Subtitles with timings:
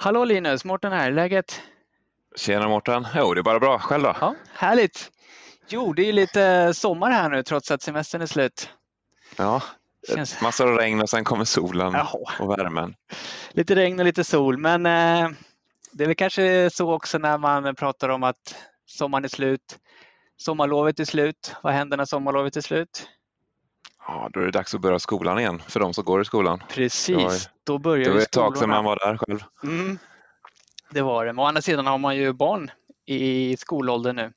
[0.00, 1.62] Hallå Linus, Mårten här, läget?
[2.36, 3.06] Tjena Mårten!
[3.14, 3.78] Jo, det är bara bra.
[3.78, 4.16] Själv då?
[4.20, 5.10] Ja, härligt!
[5.68, 8.70] Jo, det är lite sommar här nu trots att semestern är slut.
[9.36, 9.62] Ja,
[10.14, 10.42] Känns...
[10.42, 12.18] massor av regn och sen kommer solen Jaha.
[12.40, 12.94] och värmen.
[13.50, 15.30] Lite regn och lite sol, men eh,
[15.92, 18.54] det är väl kanske så också när man pratar om att
[18.86, 19.78] sommaren är slut.
[20.36, 21.54] Sommarlovet är slut.
[21.62, 23.08] Vad händer när sommarlovet är slut?
[24.08, 26.62] Ja, då är det dags att börja skolan igen för de som går i skolan.
[26.68, 29.44] Precis, då börjar Det var ett tag sedan man var där själv.
[29.62, 29.98] Mm,
[30.90, 31.32] det var det.
[31.32, 32.70] Men å andra sidan har man ju barn
[33.06, 34.32] i skolåldern nu.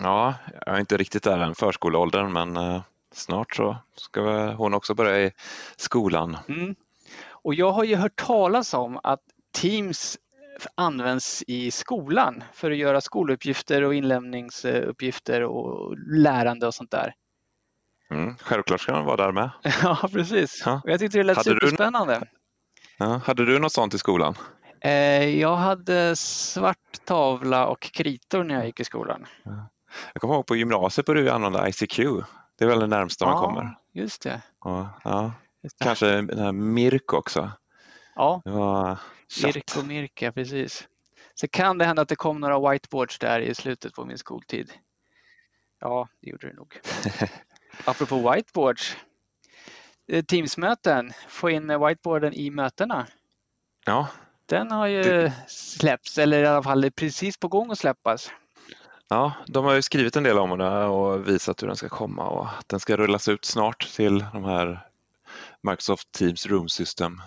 [0.00, 0.34] Ja,
[0.66, 5.26] jag är inte riktigt där än, förskoleåldern, men eh, snart så ska hon också börja
[5.26, 5.32] i
[5.76, 6.36] skolan.
[6.48, 6.74] Mm.
[7.24, 9.20] Och jag har ju hört talas om att
[9.52, 10.18] Teams
[10.74, 17.14] används i skolan för att göra skoluppgifter och inlämningsuppgifter och lärande och sånt där.
[18.12, 19.50] Mm, självklart ska man vara där med.
[19.82, 20.62] Ja, precis.
[20.66, 20.80] Ja.
[20.84, 22.28] Jag tyckte det lät Hade du- superspännande.
[22.98, 24.34] Ja, hade du något sånt i skolan?
[24.80, 29.26] Eh, Jag hade svart tavla och kritor när jag gick i skolan.
[30.12, 31.96] Jag kommer ihåg på gymnasiet började vi använda ICQ.
[32.58, 33.76] Det är väl det närmsta man kommer.
[33.92, 34.42] just det.
[34.64, 35.32] Ja, ja.
[35.62, 35.84] Just det.
[35.84, 37.50] Kanske den här Mirk också.
[38.14, 39.54] Ja, chatt.
[39.54, 40.88] Mirk och Mirka, precis.
[41.34, 44.72] Så kan det hända att det kom några whiteboards där i slutet på min skoltid.
[45.80, 46.80] Ja, det gjorde det nog.
[47.84, 48.96] Apropå whiteboards.
[50.08, 53.06] eh, Teamsmöten, få in eh, whiteboarden i mötena.
[53.86, 54.08] Ja,
[54.46, 58.30] Den har ju Det- släppts, eller i alla fall är precis på gång att släppas.
[59.08, 62.28] Ja, de har ju skrivit en del om det och visat hur den ska komma
[62.28, 64.86] och att den ska rullas ut snart till de här
[65.62, 67.22] Microsoft Teams Room System.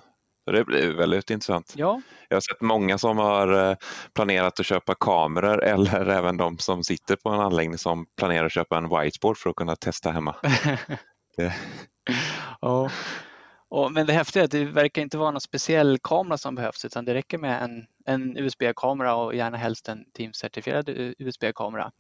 [0.46, 1.74] Det blir väldigt intressant.
[1.78, 3.78] Ja, Jag har sett många som har eh,
[4.14, 8.52] planerat att köpa kameror eller även de som sitter på en anläggning som planerar att
[8.52, 10.36] köpa en whiteboard för att kunna testa hemma.
[12.62, 12.90] Ja.
[13.70, 16.86] Och, men det häftiga är att det verkar inte vara någon speciell kamera som behövs
[16.86, 21.92] utan det räcker med en, en USB-kamera och gärna helst en Teams-certifierad USB-kamera.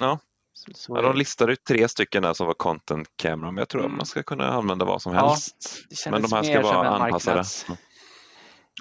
[0.00, 0.18] Ja.
[0.54, 3.68] Så, så Ja, de listade ut tre stycken där som var content camera men jag
[3.68, 3.96] tror att Mm.
[3.96, 5.82] man ska kunna använda vad som Ja, helst.
[5.90, 7.36] kändes Men de här ska vara anpassade.
[7.40, 7.66] marknads-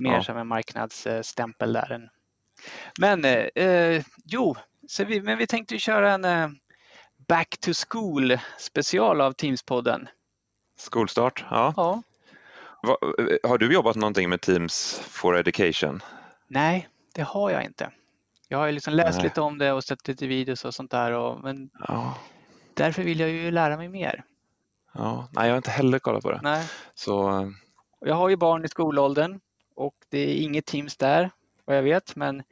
[0.02, 0.24] mer Ja.
[0.24, 1.92] som en marknadsstämpel där.
[1.92, 2.10] än-
[3.00, 4.56] Men eh, eh, jo,
[4.88, 6.50] så vi, men vi tänkte ju köra en eh,
[7.28, 10.08] Back to School special av Teams-podden.
[10.78, 11.74] Skolstart, ja.
[11.78, 12.02] Ja.
[12.84, 12.98] Va,
[13.44, 16.02] har du jobbat någonting med Teams for Education?
[16.48, 17.92] Nej, det har jag inte.
[18.52, 19.24] Jag har ju liksom läst Nej.
[19.24, 21.12] lite om det och sett lite videos och sånt där.
[21.12, 22.18] Och, men Ja.
[22.74, 24.24] därför vill jag ju lära mig mer.
[24.94, 25.28] ja.
[25.32, 26.40] Nej, jag har inte heller kollat på det.
[26.44, 26.68] Nej.
[26.94, 27.50] Så eh,
[28.00, 29.40] Jag har ju barn i skolåldern
[29.76, 31.32] och det är inget Teams där
[31.66, 32.16] vad jag vet.
[32.16, 32.44] Men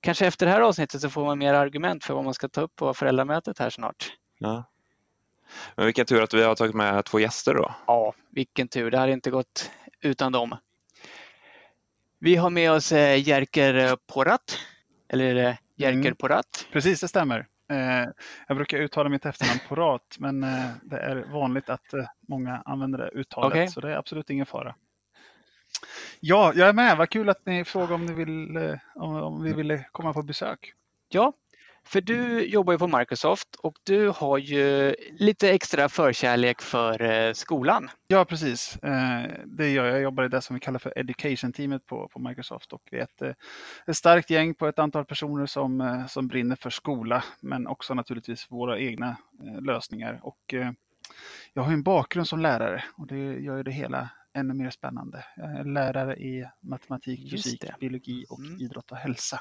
[0.00, 2.60] kanske efter det här avsnittet så får man mer argument för vad man ska ta
[2.60, 4.12] upp på föräldramötet här snart.
[4.38, 4.64] ja.
[5.74, 7.74] Men vilken tur att vi har tagit med två gäster då.
[7.86, 8.90] Ja, vilken tur.
[8.90, 9.70] Det hade inte gått
[10.00, 10.56] utan dem.
[12.18, 14.58] Vi har med oss eh, Jerker Porat.
[15.08, 16.16] Eller är det Jerker Mm.
[16.16, 16.66] Porat?
[16.72, 17.46] Precis, det stämmer.
[17.70, 18.08] Eh,
[18.48, 22.98] jag brukar uttala mitt efternamn Porat, men eh, det är vanligt att eh, många använder
[22.98, 23.68] det uttalet, Okej.
[23.68, 24.74] så det är absolut ingen fara.
[26.20, 26.96] Ja, jag är med.
[26.96, 28.56] Vad kul att ni frågar om, ni vill,
[28.94, 30.72] om, om vi ville komma på besök.
[31.08, 31.32] Ja,
[31.88, 37.32] för du jobbar ju på Microsoft och du har ju lite extra förkärlek för eh,
[37.32, 37.90] skolan.
[38.06, 38.76] Ja, precis.
[38.76, 39.94] Eh, det gör jag.
[39.94, 43.02] Jag jobbar i det som vi kallar för Education-teamet på, på Microsoft och vi är
[43.02, 43.32] ett, eh,
[43.86, 48.46] ett starkt gäng på ett antal personer som, som brinner för skola, men också naturligtvis
[48.50, 49.16] våra egna
[49.60, 50.20] lösningar.
[50.22, 50.54] Och,
[51.52, 55.24] jag har en bakgrund som lärare och det gör ju det hela ännu mer spännande.
[55.36, 57.74] Jag är lärare i matematik, fysik, det.
[57.80, 58.60] biologi och Mm.
[58.60, 59.40] idrott och hälsa.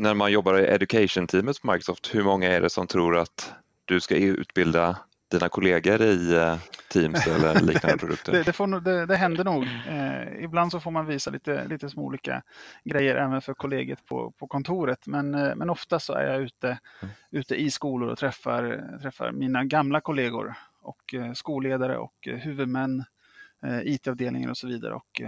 [0.00, 3.52] När man jobbar i Education-teamet på Microsoft, hur många är det som tror att
[3.84, 4.98] du ska utbilda
[5.30, 6.58] dina kollegor i eh,
[6.88, 8.32] Teams eller liknande produkter?
[8.32, 9.62] Det, det, får, det, det händer nog.
[9.88, 12.42] Eh, ibland så får man visa lite, lite små olika
[12.84, 15.06] grejer även för kollegiet på, på kontoret.
[15.06, 17.14] Men, eh, men ofta så är jag ute, Mm.
[17.30, 23.04] ute i skolor och träffar, träffar mina gamla kollegor och eh, skolledare och eh, huvudmän,
[23.64, 25.20] eh, IT-avdelningar och så vidare och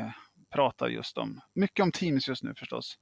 [0.54, 2.98] pratar just om, mycket om Teams just nu förstås.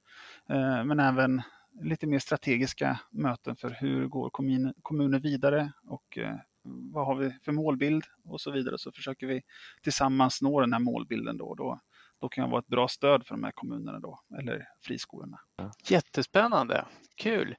[0.85, 1.41] Men även
[1.81, 7.31] lite mer strategiska möten för hur går kommun, kommuner vidare och eh, vad har vi
[7.45, 8.77] för målbild och så vidare.
[8.77, 9.41] Så försöker vi
[9.83, 11.45] tillsammans nå den här målbilden då.
[11.45, 11.79] och då.
[12.21, 15.39] Då kan jag vara ett bra stöd för de här kommunerna då, eller friskolorna.
[15.87, 16.85] Jättespännande,
[17.15, 17.55] kul.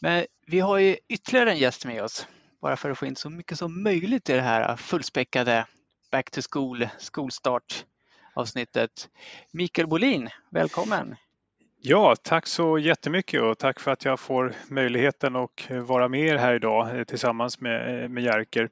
[0.00, 2.26] Men vi har ju ytterligare en gäst med oss,
[2.60, 5.66] bara för att få in så mycket som möjligt i det här fullspäckade
[6.10, 7.84] Back to School, skolstart
[8.34, 9.08] avsnittet.
[9.52, 11.16] Mikael Bolin, välkommen!
[11.84, 16.36] Ja, tack så jättemycket och tack för att jag får möjligheten att vara med er
[16.36, 18.70] här idag eh, tillsammans med, eh, med Jerker.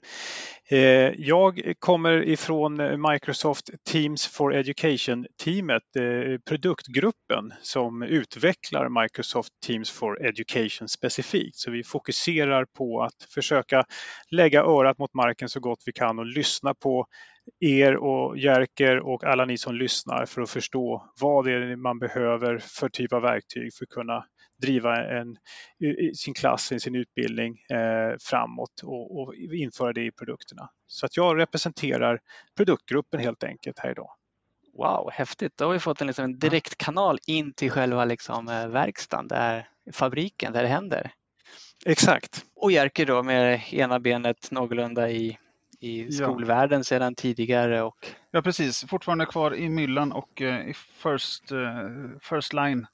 [0.73, 9.91] Eh, jag kommer ifrån eh, Microsoft Teams for Education-teamet, eh, produktgruppen som utvecklar Microsoft Teams
[9.91, 11.57] for Education specifikt.
[11.57, 13.85] Så vi fokuserar på att försöka
[14.31, 17.07] lägga örat mot marken så gott vi kan och lyssna på
[17.61, 21.99] er och Jerker och alla ni som lyssnar för att förstå vad det är man
[21.99, 24.25] behöver för typ av verktyg för att kunna
[24.61, 25.37] driva en,
[26.15, 30.71] sin klass, sin utbildning eh, framåt och, och, införa det i produkterna.
[30.87, 32.21] Så att jag representerar
[32.57, 34.11] produktgruppen helt enkelt här idag.
[34.79, 35.53] Wow, häftigt.
[35.57, 39.69] Då har vi fått en, liksom, en direktkanal in till själva liksom, eh, verkstaden, där,
[39.93, 41.13] fabriken, där det händer.
[41.87, 42.45] Exakt.
[42.55, 45.39] Och Jerker då med ena benet någorlunda i
[45.81, 46.85] i skolvärlden ja.
[46.85, 47.83] sedan tidigare.
[47.83, 48.07] Och...
[48.31, 52.87] Ja precis, fortfarande kvar i myllan och uh, i first, uh, first line uh,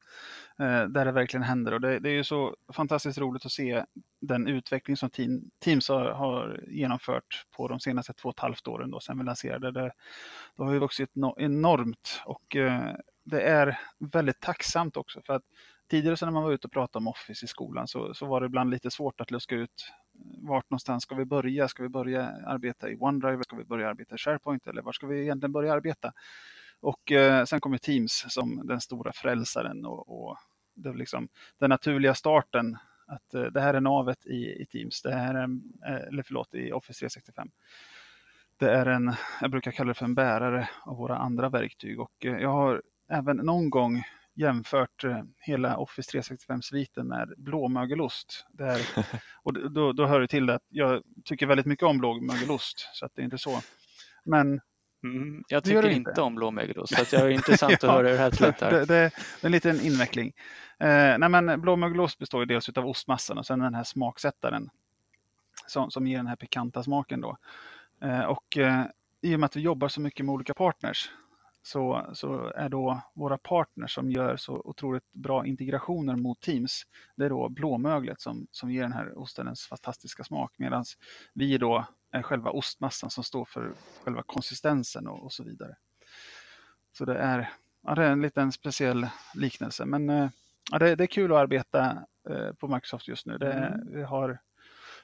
[0.60, 1.74] Eh, där det verkligen händer.
[1.74, 3.84] Och det, det, är ju så fantastiskt roligt att se
[4.20, 8.68] den utveckling som team, Teams har, har, genomfört på de senaste två och ett halvt
[8.68, 9.92] åren då, sedan vi lanserade det.
[10.56, 12.94] Då har vi vuxit enormt och eh,
[13.24, 15.42] det är väldigt tacksamt också för att
[15.90, 18.40] tidigare så när man var ute och pratade om Office i skolan så, så var
[18.40, 21.68] det ibland lite svårt att luska ut eh, vart någonstans ska vi börja?
[21.68, 23.44] Ska vi börja arbeta i OneDrive?
[23.44, 24.66] Ska vi börja arbeta i SharePoint?
[24.66, 26.12] Eller var ska vi egentligen börja arbeta?
[26.80, 30.36] Och eh, sen kommer Teams som den stora frälsaren och, och
[30.74, 31.28] det är liksom
[31.58, 32.76] den naturliga starten
[33.06, 35.48] att eh, det här är navet i, i Teams, det här är,
[35.88, 37.48] eh, eller förlåt, i Office 365.
[38.56, 42.24] Det är en, jag brukar kalla det för en bärare av våra andra verktyg och
[42.24, 44.02] eh, jag har även någon gång
[44.34, 48.46] jämfört eh, hela Office 365-sviten med blåmögelost.
[48.48, 48.80] Där,
[49.42, 53.14] och då, då hör det till att jag tycker väldigt mycket om blåmögelost, så att
[53.14, 53.60] det är inte så.
[54.24, 54.60] Men
[55.04, 56.10] Mm, jag tycker inte.
[56.10, 58.70] inte om blåmögelost, så att jag är intressant ja, att höra hur det här slutar.
[58.70, 60.32] Det, det, det, är en liten inveckling.
[60.78, 64.68] Eh, nej, men blåmögelost består ju dels av ostmassan och sen den här smaksättaren
[65.66, 67.20] som, som ger den här pikanta smaken.
[67.20, 67.36] Då.
[68.02, 68.84] Eh, och eh,
[69.20, 71.10] i och med att vi jobbar så mycket med olika partners
[71.66, 76.82] så, så är då våra partners som gör så otroligt bra integrationer mot Teams,
[77.16, 80.84] det är då blåmöglet som, som ger den här osten en fantastiska smak medan
[81.34, 83.72] vi då är själva ostmassan som står för
[84.04, 85.76] själva konsistensen och, och så vidare.
[86.92, 87.50] Så det är,
[87.82, 90.28] ja, det är en liten speciell liknelse men eh,
[90.72, 93.38] ja, det, det är kul att arbeta eh, på Microsoft just nu.
[93.38, 93.92] Det, mm.
[93.92, 94.38] Vi har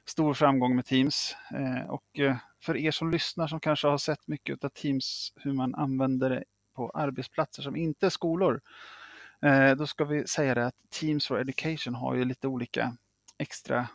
[0.05, 1.37] stor framgång med Teams.
[1.51, 2.05] Eh, och
[2.61, 6.45] för er som lyssnar som kanske har sett mycket av Teams, hur man använder det
[6.75, 8.61] på arbetsplatser som inte är skolor.
[9.43, 12.97] Eh, då ska vi säga det att Teams for Education har ju lite olika
[13.39, 13.89] extra,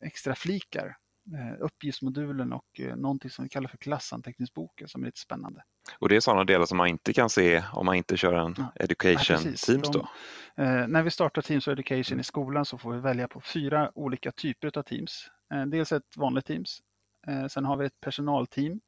[0.00, 0.96] extra flikar.
[1.34, 5.62] Eh, uppgiftsmodulen och någonting som vi kallar för klassanteckningsboken som är lite spännande.
[5.98, 8.54] Och det är sådana delar som man inte kan se om man inte kör en
[8.58, 8.72] ja.
[8.74, 10.08] Education ja, Teams då?
[10.56, 13.40] De, eh, när vi startar Teams for Education i skolan så får vi välja på
[13.40, 15.30] fyra olika typer av Teams.
[15.54, 16.80] Eh, dels ett vanligt Teams,
[17.26, 18.80] eh, sen har vi ett personalteam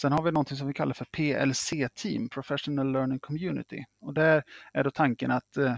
[0.00, 3.84] Sen har vi något som vi kallar för PLC-team, Professional Learning Community.
[4.00, 4.42] Och där
[4.72, 5.76] är då tanken att eh,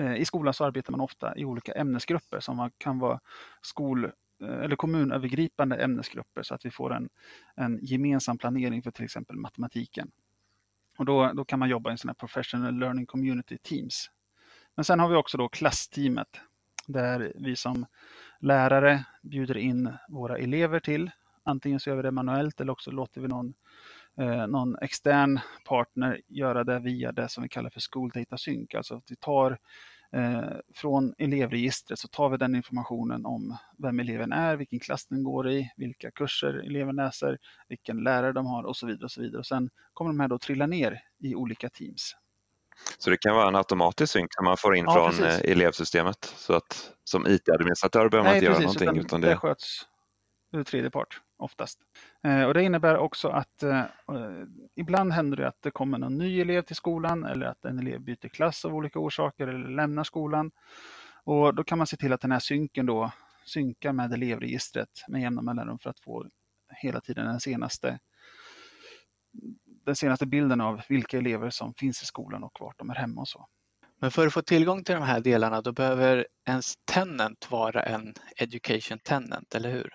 [0.00, 3.20] eh, i skolan så arbetar man ofta i olika ämnesgrupper som kan vara
[3.62, 4.10] skol eh,
[4.40, 7.08] eller kommunövergripande ämnesgrupper så att vi får en,
[7.56, 10.10] en gemensam planering för till exempel matematiken.
[10.98, 14.10] Och då, då kan man jobba i sådana här Professional Learning Community Teams.
[14.74, 16.40] Men sen har vi också då klassteamet
[16.86, 17.86] där vi som
[18.40, 21.10] lärare bjuder in våra elever till
[21.42, 23.54] Antingen så gör vi det manuellt eller också låter vi någon,
[24.18, 28.74] eh, någon extern partner göra det via det som vi kallar för School Data Sync.
[28.74, 29.56] Alltså att vi tar eh,
[30.74, 35.50] från elevregistret så tar vi den informationen om vem eleven är, vilken klass den går
[35.50, 37.38] i, vilka kurser eleven läser,
[37.68, 39.04] vilken lärare de har och så vidare.
[39.04, 39.38] Och så vidare.
[39.38, 42.16] Och sen kommer de här då trilla ner i olika teams.
[42.98, 45.44] Så det kan vara en automatisk synk som man får in ja, från precis.
[45.44, 46.24] Eh, elevsystemet.
[46.24, 48.88] Så att som IT-administratör behöver man inte precis, göra någonting.
[48.88, 49.28] Utan, utan det...
[49.28, 49.86] det sköts
[50.52, 51.80] ur tredje part oftast.
[52.22, 54.44] Eh, och det innebär också att eh, eh,
[54.76, 58.00] ibland händer det att det kommer någon ny elev till skolan eller att en elev
[58.00, 60.50] byter klass av olika orsaker eller lämnar skolan.
[61.24, 63.12] Och då kan man se till att den här synken då
[63.44, 66.26] synkar med elevregistret med jämna mellanrum för att få
[66.82, 67.98] hela tiden den senaste
[69.84, 73.20] den senaste bilden av vilka elever som finns i skolan och vart de är hemma
[73.20, 73.46] och så.
[74.00, 78.14] Men för att få tillgång till de här delarna då behöver ens tenant vara en
[78.36, 79.90] education tenant, eller hur?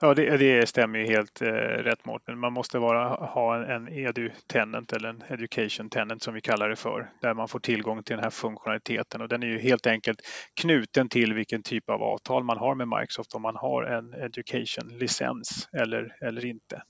[0.00, 2.38] Ja, det, det stämmer ju helt eh, rätt Mårten.
[2.38, 6.76] Man måste vara, ha en, en edu-tenant eller en education tenant som vi kallar det
[6.76, 10.20] för, där man får tillgång till den här funktionaliteten och den är ju helt enkelt
[10.60, 15.68] knuten till vilken typ av avtal man har med Microsoft, om man har en education-licens
[15.72, 16.82] eller, eller inte.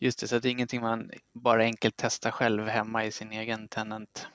[0.00, 3.68] Just det, så det är ingenting man bara enkelt testar själv hemma i sin egen
[3.68, 4.28] tenant.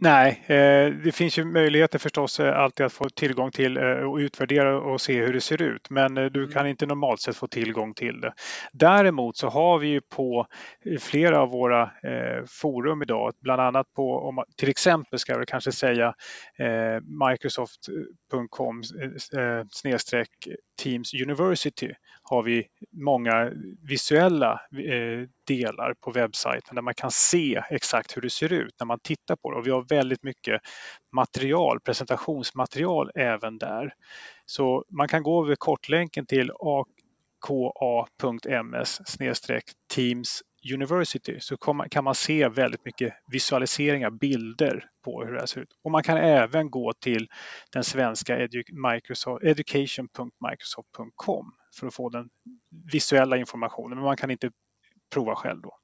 [0.00, 4.16] Nej, eh, det finns ju möjligheter förstås eh, alltid att få tillgång till eh, och
[4.16, 6.50] utvärdera och se hur det ser ut, men du mm.
[6.50, 8.32] kan inte normalt sett få tillgång till det.
[8.72, 10.46] Däremot så har vi ju på
[11.00, 11.90] flera av våra
[12.46, 16.14] forum idag, bland annat på, till exempel ska jag väl kanske säga
[17.30, 18.82] Microsoft.com
[19.70, 20.28] snedstreck
[20.82, 21.92] Teams University
[22.30, 28.30] har vi många visuella eh, delar på webbsajten där man kan se exakt hur det
[28.30, 29.56] ser ut när man tittar på det.
[29.56, 30.62] Och vi har väldigt mycket
[31.12, 33.94] material, presentationsmaterial även där.
[34.46, 36.50] Så man kan gå över kortlänken till
[37.40, 37.80] aka.ms
[39.94, 40.42] Teams
[40.74, 41.56] University så
[41.90, 45.72] kan man se väldigt mycket visualiseringar, bilder på hur det ser ut.
[45.84, 47.28] Och man kan även gå till
[47.72, 48.36] den svenska
[49.42, 52.28] education.microsoft.com för att få den
[52.92, 54.50] visuella informationen, men man kan inte
[55.14, 55.78] prova själv då.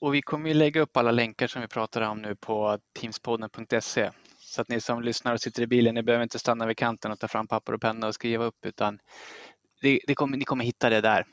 [0.00, 4.10] Och vi kommer ju lägga upp alla länkar som vi pratar om nu på teamspodden.se.
[4.38, 7.12] Så att ni som lyssnar och sitter i bilen, ni behöver inte stanna vid kanten
[7.12, 8.98] och ta fram papper och penna och skriva upp utan
[9.80, 11.26] det, det kommer, ni kommer hitta det där.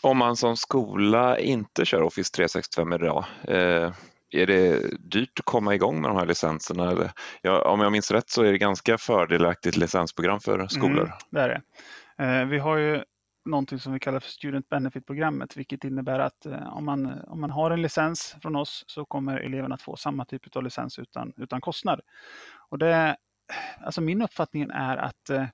[0.00, 3.92] Om man som skola inte kör Office 365 idag, eh,
[4.30, 6.90] är det dyrt att komma igång med de här licenserna?
[6.90, 7.12] Eller?
[7.42, 11.04] Ja, om jag minns rätt så är det ganska fördelaktigt licensprogram för skolor.
[11.04, 11.62] Mm, det är det.
[12.24, 13.04] Eh, vi har ju
[13.44, 17.50] någonting som vi kallar för Student Benefit-programmet, vilket innebär att eh, om, man, om man
[17.50, 21.32] har en licens från oss så kommer eleverna att få samma typ av licens utan,
[21.36, 22.00] utan kostnad.
[22.68, 23.16] Och det,
[23.80, 25.44] alltså min uppfattning är att eh,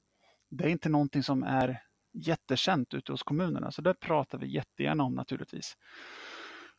[0.51, 5.05] det är inte någonting som är jättekänt ute hos kommunerna, så det pratar vi jättegärna
[5.05, 5.77] om naturligtvis.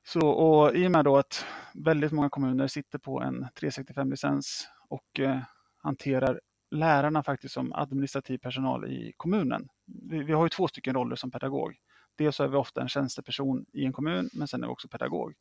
[0.03, 5.19] Så, och I och med då att väldigt många kommuner sitter på en 365-licens och
[5.19, 5.39] eh,
[5.77, 9.67] hanterar lärarna faktiskt som administrativ personal i kommunen.
[10.09, 11.75] Vi, vi har ju två stycken roller som pedagog.
[12.17, 14.87] Dels så är vi ofta en tjänsteperson i en kommun, men sen är vi också
[14.87, 15.33] pedagog.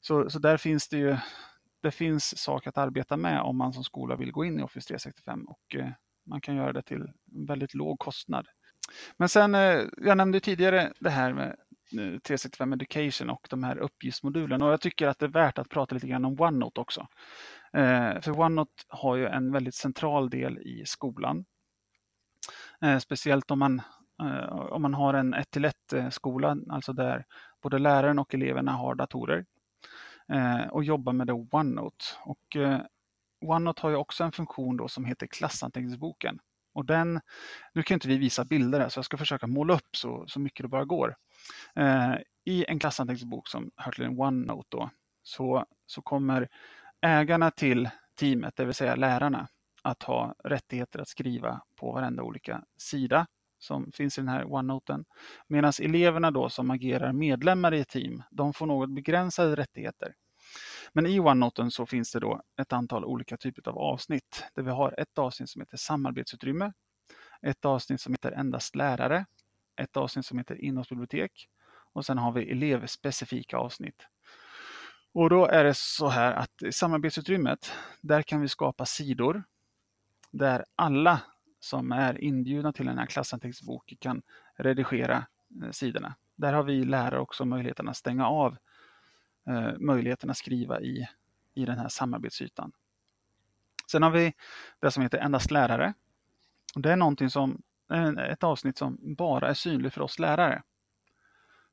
[0.00, 1.16] Så, så där finns det ju
[1.80, 4.88] det finns saker att arbeta med om man som skola vill gå in i Office
[4.88, 5.90] 365 och eh,
[6.26, 7.12] man kan göra det till
[7.48, 8.46] väldigt låg kostnad.
[9.16, 11.48] Men sen, eh, jag nämnde tidigare det här med
[11.92, 15.68] eh, 365 Education och de här uppgiftsmodulerna och jag tycker att det är värt att
[15.68, 17.06] prata lite grann om OneNote också.
[17.72, 21.44] Eh, för OneNote har ju en väldigt central del i skolan.
[23.00, 23.82] Speciellt om man,
[24.70, 27.24] om man har en 1-1 skola, alltså där
[27.62, 29.44] både läraren och eleverna har datorer
[30.70, 32.04] och jobbar med OneNote.
[32.20, 32.56] Och
[33.40, 36.38] OneNote har ju också en funktion då som heter klassanteckningsboken.
[36.78, 37.20] Och den,
[37.72, 40.40] nu kan inte vi visa bilder här, så jag ska försöka måla upp så, så
[40.40, 41.16] mycket det bara går.
[41.76, 44.90] Eh, I en klassanteckningsbok som hör till en OneNote då,
[45.22, 46.48] så, så kommer
[47.00, 49.48] ägarna till teamet, det vill säga lärarna,
[49.82, 53.26] att ha rättigheter att skriva på varenda olika sida
[53.58, 55.04] som finns i den här OneNoten.
[55.48, 60.14] Medan eleverna då som agerar medlemmar i ett team, de får något begränsade rättigheter.
[60.92, 64.44] Men i OneNoten så finns det då ett antal olika typer av avsnitt.
[64.54, 66.72] Där vi har ett avsnitt som heter samarbetsutrymme,
[67.42, 69.26] ett avsnitt som heter endast lärare,
[69.76, 71.48] ett avsnitt som heter innehållsbibliotek
[71.92, 74.06] och sen har vi elevspecifika avsnitt.
[75.12, 79.44] Och då är det så här att i samarbetsutrymmet, där kan vi skapa sidor
[80.30, 81.20] där alla
[81.60, 84.22] som är inbjudna till den här klassanteckningsboken kan
[84.56, 85.26] redigera
[85.62, 86.14] eh, sidorna.
[86.36, 88.58] Där har vi lärare också möjligheten att stänga av eh,
[89.48, 91.08] Eh, möjligheten att skriva i,
[91.54, 92.72] i den här samarbetsytan.
[93.90, 94.34] Sen har vi
[94.80, 95.94] det som heter endast lärare.
[96.74, 97.62] Det är någonting som,
[98.30, 100.62] ett avsnitt som bara är synligt för oss lärare.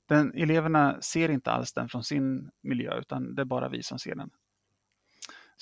[0.06, 4.00] Den, eleverna ser inte alls den från sin miljö utan det är bara vi som
[4.00, 4.30] ser den.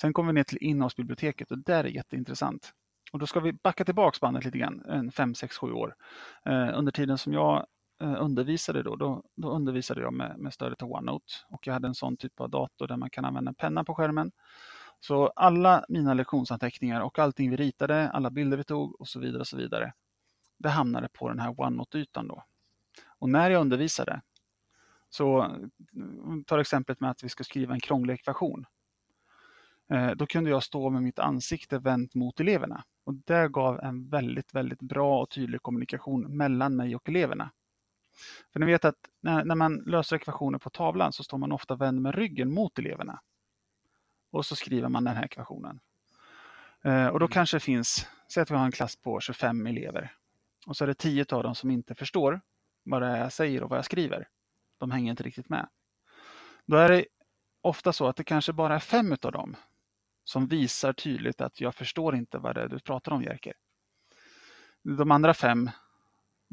[0.00, 2.74] Sen kommer vi ner till innehållsbiblioteket och där är jätteintressant.
[3.12, 5.96] Och då ska vi backa tillbaks bandet lite grann, en 5, 6, 7 år.
[6.44, 7.66] Eh, under tiden som jag
[8.02, 11.88] Eh, undervisade då, då, då, undervisade jag med, med stödet av OneNote och jag hade
[11.88, 14.32] en sån typ av dator där man kan använda en penna på skärmen.
[15.00, 19.40] Så alla mina lektionsanteckningar och allting vi ritade, alla bilder vi tog och så vidare
[19.40, 19.92] och så vidare.
[20.58, 22.44] Det hamnade på den här OneNote-ytan då.
[23.18, 24.22] Och när jag undervisade
[25.08, 25.42] så
[25.92, 28.66] mm, tar exemplet med att vi ska skriva en krånglig ekvation.
[29.90, 34.08] Eh, då kunde jag stå med mitt ansikte vänt mot eleverna och det gav en
[34.08, 37.50] väldigt, väldigt bra och tydlig kommunikation mellan mig och eleverna.
[38.52, 42.02] För ni vet att när, man löser ekvationer på tavlan så står man ofta vänd
[42.02, 43.20] med ryggen mot eleverna.
[44.30, 45.80] Och så skriver man den här ekvationen.
[46.84, 47.32] Eh, och då mm.
[47.32, 50.12] kanske det finns, säg att vi har en klass på 25 elever
[50.66, 52.40] och så är det 10 av dem som inte förstår
[52.82, 54.28] vad det är jag säger och vad jag skriver
[54.78, 55.68] de hänger inte riktigt med.
[56.66, 57.06] Då är det
[57.60, 59.56] ofta så att det kanske bara är fem av dem
[60.24, 63.54] som visar tydligt att jag förstår inte vad det är du pratar om Jerker.
[64.82, 65.70] De andra fem,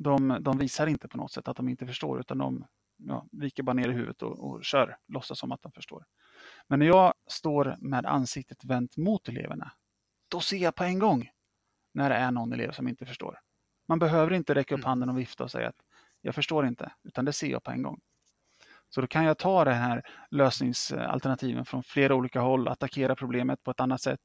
[0.04, 2.66] de, de visar inte på något sätt att de inte förstår utan de
[2.98, 6.06] ja, viker bara ner i huvudet och, och kör, låtsas som att de förstår.
[6.68, 9.72] Men när jag står med ansiktet vänt mot eleverna,
[10.28, 11.30] då ser jag på en gång
[11.94, 13.40] när det är någon elev som inte förstår.
[13.88, 14.88] Man behöver inte räcka upp Mm.
[14.88, 15.82] handen och vifta och säga att
[16.22, 18.00] jag förstår inte, utan det ser jag på en gång.
[18.90, 23.72] Så då kan jag ta det här lösningsalternativen från flera olika håll, attackera problemet på
[23.72, 24.22] ett annat sätt,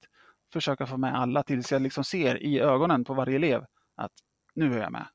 [0.52, 3.64] försöka få med alla tills jag liksom ser i ögonen på varje elev
[3.95, 4.12] att
[4.54, 5.06] nu är jag med.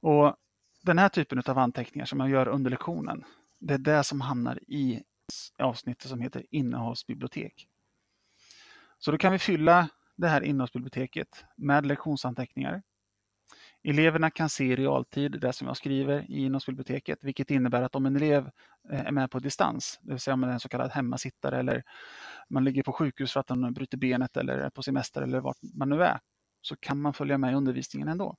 [0.00, 0.36] Och
[0.82, 3.24] Den här typen av anteckningar som jag gör under lektionen,
[3.58, 5.02] det är det som hamnar i
[5.58, 7.68] avsnittet som heter innehållsbibliotek.
[8.98, 12.82] Så då kan vi fylla det här innehållsbiblioteket med lektionsanteckningar.
[13.82, 18.06] Eleverna kan se i realtid det som jag skriver i innehållsbiblioteket, vilket innebär att om
[18.06, 18.50] en elev
[18.90, 21.58] eh, är med på distans, det vill säga om man är en så kallad hemmasittare
[21.58, 21.82] eller
[22.48, 25.56] man ligger på sjukhus för att man bryter benet eller är på semester eller vart
[25.74, 26.20] man nu är,
[26.60, 28.36] så kan man följa med i undervisningen ändå.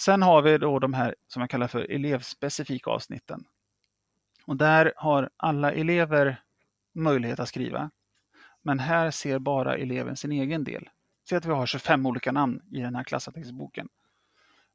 [0.00, 3.44] Sen har vi då de här som jag kallar för elevspecifika avsnitten.
[4.46, 6.42] Och där har alla elever
[6.94, 7.90] möjlighet att skriva.
[8.62, 10.88] Men här ser bara eleven sin egen del.
[11.28, 13.88] Säg att vi har 25 olika namn i den här klassattextboken.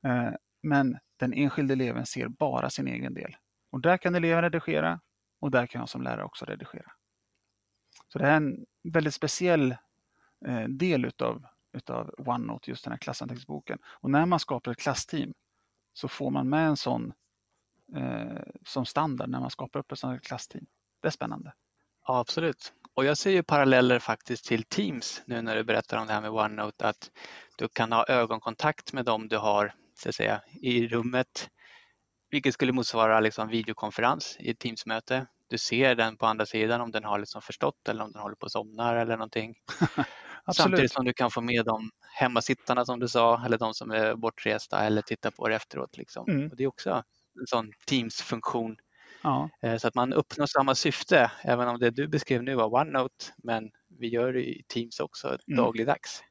[0.03, 0.29] Eh,
[0.63, 3.35] men den enskilde eleven ser bara sin egen del.
[3.71, 4.99] Och där kan eleven redigera
[5.39, 6.91] och där kan jag som lärare också redigera.
[8.07, 9.75] Så det är en väldigt speciell
[10.47, 13.79] eh, del utav, utav OneNote, just den här klassanteckningsboken.
[13.85, 15.33] Och när man skapar ett klassteam
[15.93, 17.13] så får man med en sån
[17.95, 20.65] eh, som standard när man skapar upp ett sånt här klassteam.
[21.01, 21.53] Det är spännande.
[22.07, 22.73] Ja, absolut.
[22.93, 26.21] Och jag ser ju paralleller faktiskt till Teams nu när du berättar om det här
[26.21, 27.11] med OneNote, att
[27.57, 31.49] du kan ha ögonkontakt med dem du har så att säga, i rummet,
[32.29, 35.27] vilket skulle motsvara liksom videokonferens i ett Teamsmöte.
[35.49, 38.35] Du ser den på andra sidan om den har liksom förstått eller om den håller
[38.35, 39.55] på att somna eller någonting.
[40.53, 44.15] Samtidigt som du kan få med de hemmasittarna som du sa, eller de som är
[44.15, 45.97] bortresta eller titta på det efteråt.
[45.97, 46.29] Liksom.
[46.29, 46.51] Mm.
[46.51, 46.89] Och det är också
[47.39, 48.77] en sån Teams-funktion
[49.23, 52.73] Ja, Eh, Så att man uppnår samma syfte, även om det du beskrev nu var
[52.75, 55.57] OneNote, men vi gör det i Teams också Mm.
[55.57, 56.23] dagligdags.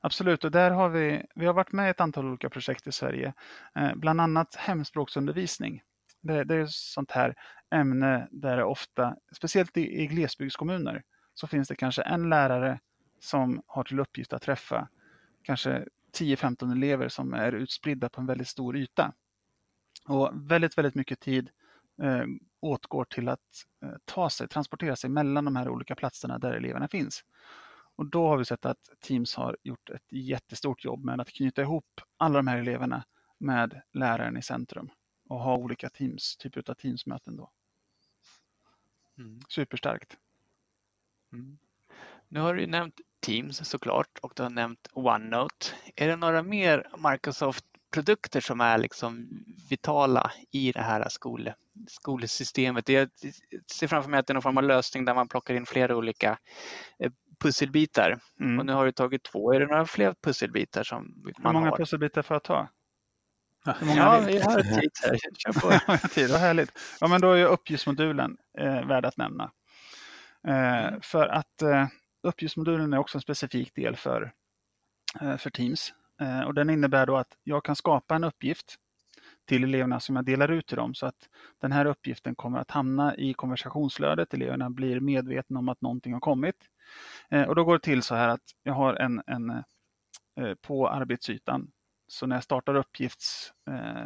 [0.00, 0.44] absolut.
[0.44, 3.34] Och där har vi, vi har varit med i ett antal olika projekt i Sverige.
[3.78, 5.82] Eh, bland annat hemspråksundervisning.
[6.22, 7.34] Det, det är ett sånt här
[7.74, 11.02] ämne där det ofta, speciellt i, i glesbygdskommuner,
[11.34, 12.80] så finns det kanske en lärare
[13.20, 14.88] som har till uppgift att träffa
[15.42, 19.12] kanske 10-15 elever som är utspridda på en väldigt stor yta.
[20.08, 21.50] Och väldigt, väldigt mycket tid
[22.02, 22.24] eh,
[22.60, 26.88] åtgår till att eh, ta sig, transportera sig mellan de här olika platserna där eleverna
[26.88, 27.24] finns.
[27.96, 31.62] Och då har vi sett att Teams har gjort ett jättestort jobb med att knyta
[31.62, 33.04] ihop alla de här eleverna
[33.38, 34.90] med läraren i centrum
[35.28, 37.50] och ha olika teams, typer av Teamsmöten då.
[39.18, 39.40] Mm.
[39.48, 40.16] Superstarkt.
[41.32, 41.58] Mm.
[42.28, 45.66] Nu har du ju nämnt Teams såklart och du har nämnt OneNote.
[45.96, 49.28] Är det några mer Microsoft-produkter som är liksom
[49.70, 51.50] vitala i det här skol,
[51.88, 52.88] skolsystemet?
[52.88, 53.08] Jag
[53.72, 55.96] ser framför mig att det är någon form av lösning där man plockar in flera
[55.96, 56.38] olika
[57.04, 58.18] eh, pusselbitar.
[58.40, 58.58] Mm.
[58.58, 59.52] Och nu har du tagit två.
[59.52, 61.76] Är det några fler pusselbitar som Hur man många har?
[61.76, 62.68] pusselbitar får jag ta?
[63.78, 65.18] Hur många Ja, vi har tid här.
[65.38, 65.72] Kör på.
[65.92, 66.72] Ja, tid, vad härligt.
[67.00, 69.50] Ja, men då är uppgiftsmodulen eh, värd att nämna.
[70.48, 71.00] Eh, Mm.
[71.00, 71.86] För att eh,
[72.22, 74.32] uppgiftsmodulen är också en specifik del för,
[75.20, 75.94] eh, för Teams.
[76.20, 78.76] Eh, och den innebär då att jag kan skapa en uppgift
[79.44, 81.28] till eleverna som jag delar ut till dem så att
[81.60, 84.34] den här uppgiften kommer att hamna i konversationsflödet.
[84.34, 86.56] Eleverna blir medvetna om att någonting har kommit.
[87.30, 89.64] Eh, och då går det till så här att jag har en, en
[90.60, 91.70] på arbetsytan
[92.08, 93.52] så när jag startar uppgifts,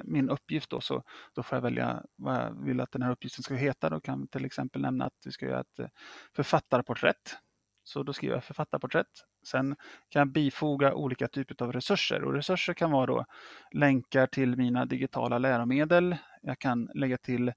[0.04, 1.02] min uppgift då, så
[1.34, 3.90] då får jag välja vad jag vill att den här uppgiften ska heta.
[3.90, 5.90] Då kan vi till exempel nämna att vi ska göra ett
[6.36, 7.36] författarporträtt.
[7.84, 9.06] Så då skriver jag författarporträtt.
[9.46, 9.76] Sen
[10.08, 13.24] kan jag bifoga olika typer av resurser och resurser kan vara då
[13.72, 16.16] länkar till mina digitala läromedel.
[16.42, 17.48] Jag kan lägga till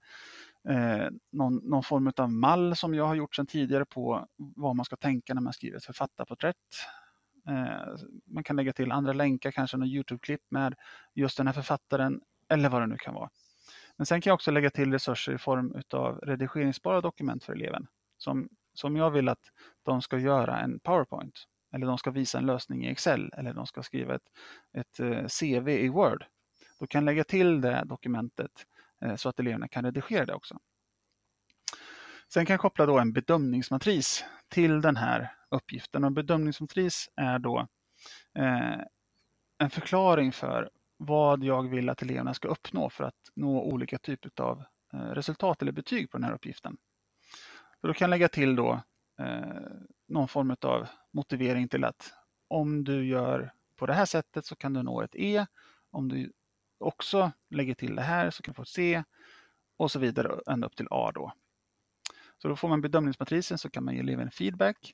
[0.69, 4.85] eh, någon, någon form av mall som jag har gjort sedan tidigare på vad man
[4.85, 6.55] ska tänka när man skriver ett författarporträtt.
[7.49, 10.75] Eh, man kan lägga till andra länkar, kanske någon Youtube-klipp med
[11.13, 13.29] just den här författaren eller vad det nu kan vara.
[13.97, 17.87] Men sen kan jag också lägga till resurser i form av redigeringsbara dokument för eleven.
[18.17, 19.51] Som, som jag vill att
[19.83, 23.67] de ska göra en PowerPoint eller de ska visa en lösning i Excel eller de
[23.67, 24.29] ska skriva ett,
[24.77, 26.25] ett eh, CV i Word.
[26.79, 28.51] Då kan jag lägga till det dokumentet
[29.01, 30.57] eh, så att eleverna kan redigera det också.
[32.33, 36.03] Sen kan jag koppla då en bedömningsmatris till den här uppgiften.
[36.03, 37.67] Och bedömningsmatris är då
[38.37, 38.81] eh,
[39.57, 44.41] en förklaring för vad jag vill att eleverna ska uppnå för att nå olika typer
[44.41, 46.77] av resultat eller betyg på den här uppgiften.
[47.85, 48.81] Så då kan jag lägga till då
[49.19, 49.71] eh,
[50.07, 52.13] någon form av motivering till att
[52.47, 55.45] om du gör på det här sättet så kan du nå ett E.
[55.91, 56.31] Om du
[56.79, 59.03] också lägger till det här så kan du få ett C
[59.77, 61.31] och så vidare ända upp till A då.
[62.07, 64.93] Så Så då får man bedömningsmatrisen så kan man ge eleven feedback.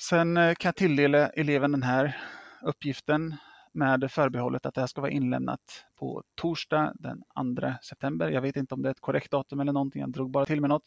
[0.00, 2.16] Sen eh, kan jag tilldela eleven den här
[2.62, 3.36] uppgiften
[3.72, 7.22] med förbehållet att det här ska vara inlämnat på torsdag den
[7.56, 8.30] 2 september.
[8.30, 10.60] Jag vet inte om det är ett korrekt datum eller någonting, jag drog bara till
[10.60, 10.86] med något.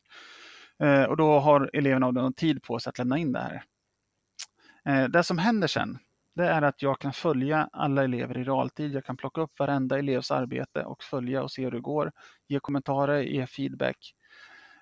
[0.81, 3.63] Eh, och då har eleverna någon tid på sig att lämna in det här.
[4.85, 5.97] Eh, det som händer sen,
[6.35, 8.93] det är att jag kan följa alla elever i realtid.
[8.93, 12.11] Jag kan plocka upp varenda elevs arbete och följa och se hur det går.
[12.47, 14.15] Ge kommentarer, ge feedback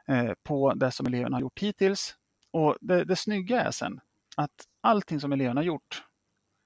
[0.07, 2.15] eh, på det som eleverna har gjort hittills.
[2.51, 3.99] Och det, det snygga är sen
[4.37, 6.03] att allting som eleverna har gjort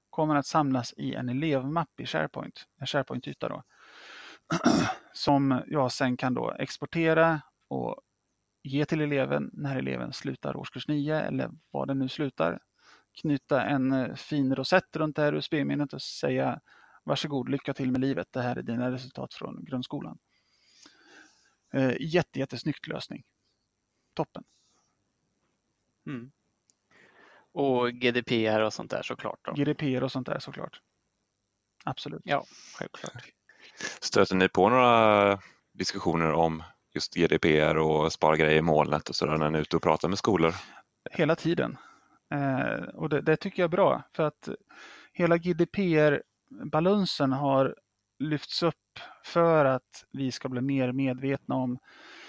[0.09, 3.63] kommer att samlas i en elevmapp i SharePoint, en SharePoint-yta då,
[5.13, 8.01] som jag sen kan då exportera och
[8.63, 12.59] ge till eleven när eleven slutar årskurs 9 eller vad den nu slutar.
[13.21, 16.59] Knyta en eh, fin rosett runt det här USB-minnet och säga
[17.03, 20.19] varsågod, lycka till med livet, det här är dina resultat från grundskolan.
[21.73, 23.23] Eh, jätte, jättesnyggt lösning.
[24.13, 24.43] Toppen.
[26.07, 26.31] Mm.
[27.51, 29.39] Och GDPR och sånt där såklart.
[29.41, 29.53] Då.
[29.53, 30.81] GDPR och sånt där såklart.
[31.85, 32.21] Absolut.
[32.23, 32.45] Ja,
[32.77, 33.23] självklart.
[34.01, 35.39] Stöter ni på några
[35.73, 39.75] diskussioner om just GDPR och spara grejer i molnet och sådär när ni är ute
[39.75, 40.53] och pratar med skolor?
[41.11, 41.77] Hela tiden.
[42.33, 44.49] Eh, och det, det, tycker jag är bra för att
[45.13, 47.75] hela GDPR-balansen har
[48.19, 48.75] lyfts upp
[49.25, 51.77] för att vi ska bli mer medvetna om,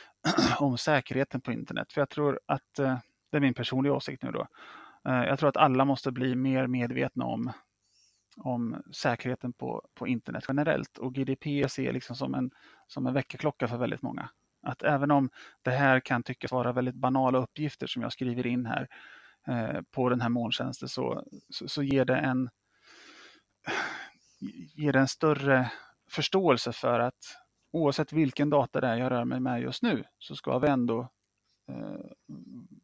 [0.59, 1.93] om säkerheten på internet.
[1.93, 2.99] För jag tror att, eh,
[3.31, 4.47] det är min personliga åsikt nu då,
[5.09, 7.53] Eh, jag tror att alla måste bli mer medvetna om,
[8.37, 12.51] om säkerheten på, på internet generellt och GDPR ser liksom som en,
[12.87, 14.29] som en väckarklocka för väldigt många.
[14.65, 15.31] Att även om
[15.63, 18.89] det här kan tyckas vara väldigt banala uppgifter som jag skriver in här
[19.49, 22.51] eh, på den här molntjänsten så, så, så, ger det en
[24.75, 25.71] ger det en större
[26.11, 27.37] förståelse för att
[27.73, 31.09] oavsett vilken data det är jag rör mig med just nu så ska vi ändå
[31.69, 32.11] eh,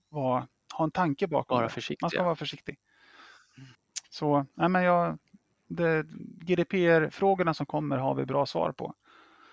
[0.09, 1.69] vara ha en tanke bakom vara.
[1.69, 2.79] Försiktig, Man ska vara försiktig.
[4.11, 5.19] Så nej, men jag,
[6.47, 8.95] GDPR-frågorna som kommer har vi bra svar på.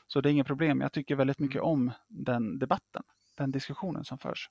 [0.07, 0.81] Så det är inget problem.
[0.81, 1.67] Jag tycker väldigt mycket mm.
[1.67, 3.03] om den debatten,
[3.37, 4.49] den diskussionen som förs.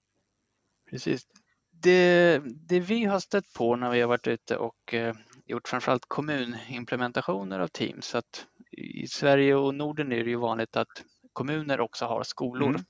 [0.91, 1.27] Precis.
[1.71, 2.39] Det,
[2.69, 5.15] det vi har stött på när vi har varit ute och eh,
[5.47, 11.05] gjort framförallt kommunimplementationer av Teams, att i Sverige och Norden är det ju vanligt att
[11.33, 12.69] kommuner också har skolor.
[12.69, 12.85] Mm.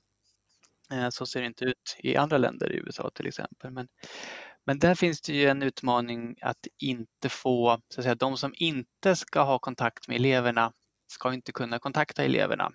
[0.91, 3.71] Eh, så ser det inte ut i andra länder, i USA till exempel.
[3.71, 3.87] Men,
[4.65, 8.53] men där finns det ju en utmaning att inte få, så att säga, de som
[8.57, 10.73] inte ska ha kontakt med eleverna
[11.07, 12.71] ska inte kunna kontakta eleverna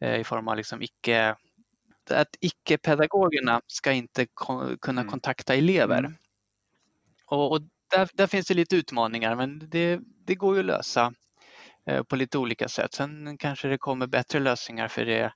[0.00, 1.36] eh, i form av liksom icke,
[2.10, 4.26] att icke-pedagogerna ska inte
[4.80, 5.10] kunna mm.
[5.10, 5.98] kontakta elever.
[5.98, 6.14] Mm.
[7.26, 11.12] Och, och där, där, finns det lite utmaningar men det, det går ju att lösa
[11.86, 12.94] eh, på lite olika sätt.
[12.94, 15.32] Sen kanske det kommer bättre lösningar för det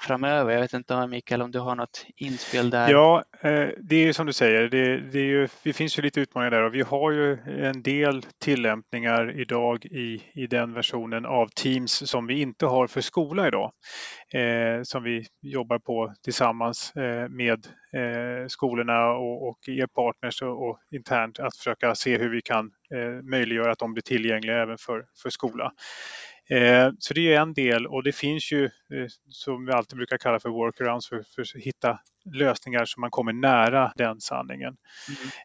[0.00, 0.52] framöver.
[0.52, 2.88] Jag vet inte Mikael om du har något inspel där?
[2.88, 6.20] Ja, eh, det är ju som du säger, det, det, ju, det, finns ju lite
[6.20, 11.48] utmaningar där och vi har ju en del tillämpningar idag i, i den versionen av
[11.48, 13.72] Teams som vi inte har för skola idag.
[14.34, 20.68] Eh, som vi jobbar på tillsammans eh, med eh, skolorna och, och er partners och,
[20.68, 24.78] och, internt att försöka se hur vi kan eh, möjliggöra att de blir tillgängliga även
[24.78, 25.72] för, för skola.
[26.50, 30.18] Eh, så det är en del och det finns ju, eh, som vi alltid brukar
[30.18, 31.98] kalla för workarounds, för, för att hitta
[32.34, 34.76] lösningar så man kommer nära den sanningen.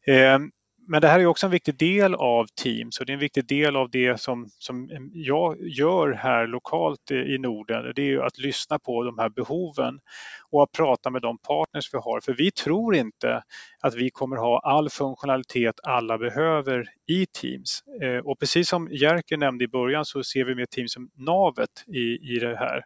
[0.08, 0.44] Mm.
[0.44, 0.50] Eh,
[0.88, 3.48] men det här är också en viktig del av Teams och det är en viktig
[3.48, 7.94] del av det som, som jag gör här lokalt i Norden.
[7.96, 10.00] Det är att lyssna på de här behoven
[10.54, 12.22] och att prata med de partners vi har.
[12.22, 13.44] För vi tror inte
[13.80, 17.84] att vi kommer ha all funktionalitet alla behöver i Teams.
[18.02, 21.70] Eh, och precis som Jerker nämnde i början så ser vi med Teams som navet
[21.88, 22.82] i, i det här.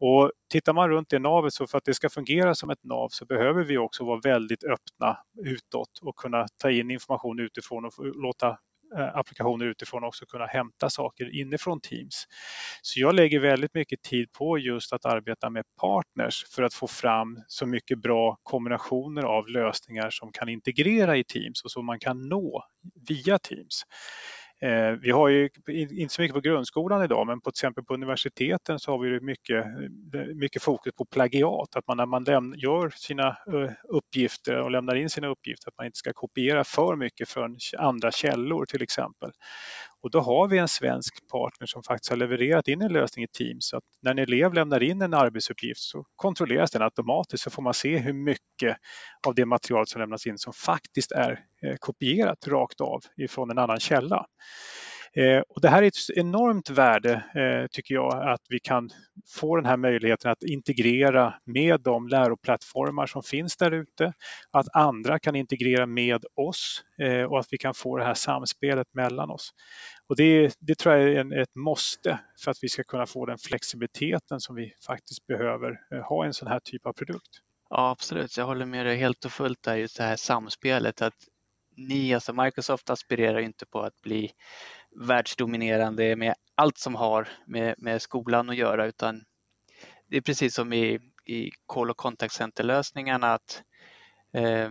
[0.00, 3.08] Och tittar man runt det navet så för att det ska fungera som ett nav
[3.10, 7.92] så behöver vi också vara väldigt öppna utåt och kunna ta in information utifrån och
[7.98, 8.58] låta
[8.98, 12.26] Eh, applikationer utifrån också kunna hämta saker inifrån Teams.
[12.82, 16.86] Så jag lägger väldigt mycket tid på just att arbeta med partners för att få
[16.86, 21.98] fram så mycket bra kombinationer av lösningar som kan integrera i Teams och som man
[21.98, 22.64] kan nå
[23.08, 23.84] via Teams.
[24.64, 27.94] Eh, vi har ju inte så mycket på grundskolan idag, men på till exempel på
[27.94, 29.64] universiteten så har vi mycket,
[30.14, 31.76] eh, mycket fokus på plagiat.
[31.76, 35.78] Att man när man lämna, gör sina eh, uppgifter och lämnar in sina uppgifter, att
[35.78, 39.30] man inte ska kopiera för mycket från andra källor till exempel.
[40.04, 43.28] Och då har vi en svensk partner som faktiskt har levererat in en lösning i
[43.28, 43.68] Teams.
[43.68, 47.62] Så att när en elev lämnar in en arbetsuppgift så kontrolleras den automatiskt så får
[47.62, 48.76] man se hur mycket
[49.26, 51.30] av det material som lämnas in som faktiskt är
[51.62, 54.26] eh, kopierat rakt av ifrån en annan källa.
[55.16, 58.90] Eh, och det här är ett enormt värde eh, tycker jag att vi kan
[59.28, 64.12] få den här möjligheten att integrera med de läroplattformar som finns där ute,
[64.50, 68.86] att andra kan integrera med oss eh, och att vi kan få det här samspelet
[68.94, 69.50] mellan oss.
[70.08, 73.26] Och det, det tror jag är en, ett måste för att vi ska kunna få
[73.26, 77.30] den flexibiliteten som vi faktiskt behöver ha i en sån här typ av produkt.
[77.70, 78.36] Ja, absolut.
[78.36, 81.02] Jag håller med dig helt och fullt där, just det här samspelet.
[81.02, 81.14] Att
[81.76, 84.30] ni, alltså Microsoft aspirerar inte på att bli
[84.94, 89.24] världsdominerande med allt som har med, med skolan att göra utan
[90.06, 93.62] det är precis som i, i call och contact center-lösningarna att
[94.32, 94.70] eh,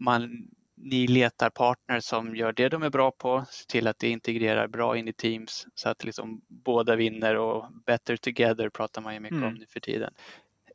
[0.00, 4.08] man, ni letar partners som gör det de är bra på, ser till att det
[4.08, 9.14] integrerar bra in i Teams så att liksom båda vinner och better together pratar man
[9.14, 9.48] ju mycket mm.
[9.48, 10.14] om nu för tiden.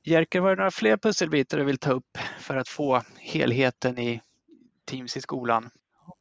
[0.04, 4.22] Jerker, var det några fler pusselbitar du vill ta upp för att få helheten i
[4.86, 5.70] Teams i skolan?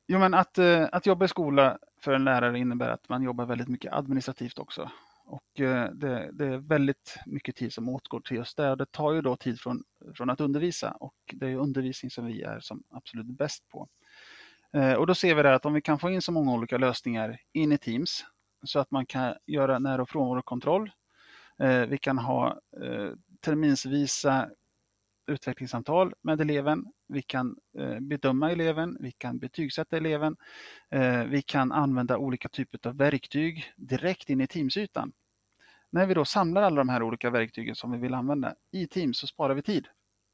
[0.07, 3.47] Jo, men att, eh, att jobba i skola för en lärare innebär att man jobbar
[3.47, 4.91] väldigt mycket administrativt också.
[5.27, 8.71] Och eh, det, det, är väldigt mycket tid som åtgår till just det.
[8.71, 12.27] Och det tar ju då tid från, från att undervisa och det är undervisning som
[12.27, 13.89] vi är som absolut bäst på.
[14.73, 16.79] Eh, och då ser vi det att om vi kan få in så många olika
[16.79, 18.25] lösningar in i Teams
[18.65, 20.91] så att man kan göra när och frånvarokontroll.
[21.59, 22.61] Eh, vi kan ha
[23.41, 24.49] terminsvisa
[25.27, 26.85] utvecklingssamtal med eleven.
[27.09, 30.37] Vi kan eh, bedöma eleven, vi kan betygsätta eleven.
[30.91, 35.13] Eh, vi kan använda olika typer av verktyg direkt in i Teamsytan.
[35.91, 39.19] När vi då samlar alla de här olika verktygen som vi vill använda i Teams
[39.19, 39.89] så sparar vi tid.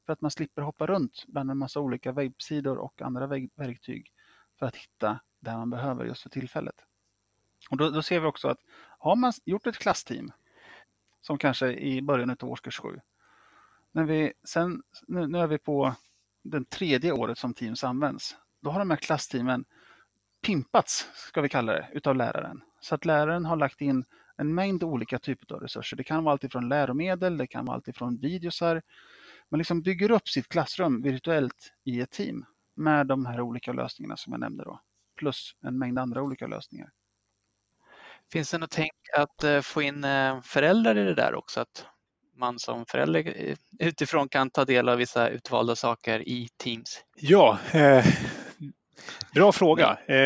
[0.06, 3.26] För att man slipper hoppa runt bland en massa olika webbsidor och andra
[3.56, 4.12] verktyg
[4.58, 6.74] för att hitta där man behöver just för tillfället.
[7.70, 8.58] Och då, då ser vi också att
[8.98, 10.32] har man gjort ett klassteam
[11.20, 13.00] som kanske i början av årskurs 7
[13.92, 15.94] när vi sen, nu, nu är vi på
[16.42, 18.36] det tredje året som Teams används.
[18.60, 19.64] Då har de här klassteamen
[20.46, 22.62] pimpats, ska vi kalla det, utav läraren.
[22.80, 24.04] Så att läraren har lagt in
[24.36, 25.96] en mängd olika typer av resurser.
[25.96, 28.82] Det kan vara alltifrån läromedel, det kan vara alltifrån videosar.
[29.48, 34.16] Man liksom bygger upp sitt klassrum virtuellt i ett team med de här olika lösningarna
[34.16, 34.80] som jag nämnde då.
[35.16, 36.90] Plus en mängd andra olika lösningar.
[38.32, 41.60] Finns det något tänk att eh, få in eh, föräldrar i det där också?
[41.60, 41.86] Att
[42.42, 47.04] man som förälder eh, utifrån kan ta del av vissa utvalda saker i Teams?
[47.16, 48.04] Ja, eh,
[49.34, 49.98] bra fråga.
[50.06, 50.16] Eh,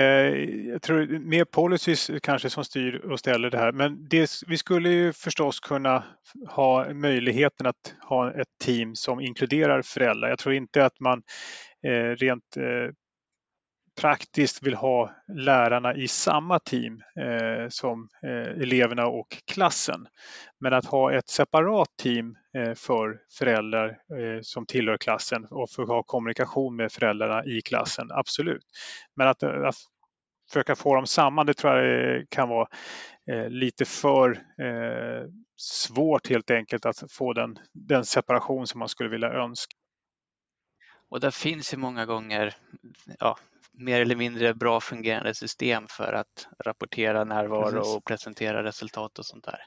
[0.69, 3.73] jag tror mer policies kanske som styr och ställer det här.
[3.73, 6.05] Men det, vi skulle ju förstås kunna
[6.49, 10.29] ha möjligheten att ha ett team som inkluderar föräldrar.
[10.29, 11.23] Jag tror inte att man
[11.87, 12.93] eh, rent eh,
[14.01, 20.07] praktiskt vill ha lärarna i samma team eh, som eh, eleverna och klassen.
[20.61, 25.83] Men att ha ett separat team eh, för föräldrar eh, som tillhör klassen och för
[25.83, 28.63] att ha kommunikation med föräldrarna i klassen, absolut.
[29.17, 29.77] Men att, eh, att
[30.51, 32.69] försöka få dem samman, det tror jag eh, kan vara
[33.31, 34.31] eh, lite för
[34.61, 39.77] eh, svårt helt enkelt att få den, den separation som man skulle vilja önska.
[41.09, 42.55] Och där finns ju många gånger
[43.19, 43.39] ja,
[43.77, 47.97] mer eller mindre bra fungerande system för att rapportera närvaro Precis.
[47.97, 49.59] och presentera resultat och sånt där.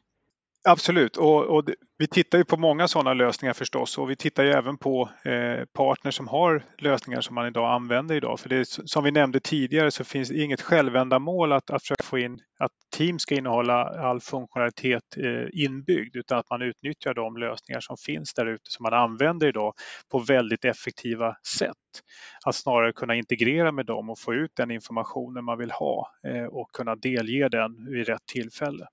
[0.68, 1.64] Absolut, och, och,
[1.98, 5.66] vi tittar ju på många sådana lösningar förstås och vi tittar ju även på eh,
[5.74, 8.40] partners som har lösningar som man idag använder idag.
[8.40, 12.20] För det som vi nämnde tidigare så finns det inget självändamål att, att försöka få
[12.20, 17.80] in att team ska innehålla all funktionalitet eh, inbyggd utan att man utnyttjar de lösningar
[17.80, 19.74] som finns där ute som man använder idag
[20.12, 22.04] på väldigt effektiva sätt.
[22.46, 26.46] Att snarare kunna integrera med dem och få ut den informationen man vill ha eh,
[26.46, 28.86] och kunna delge den vid rätt tillfälle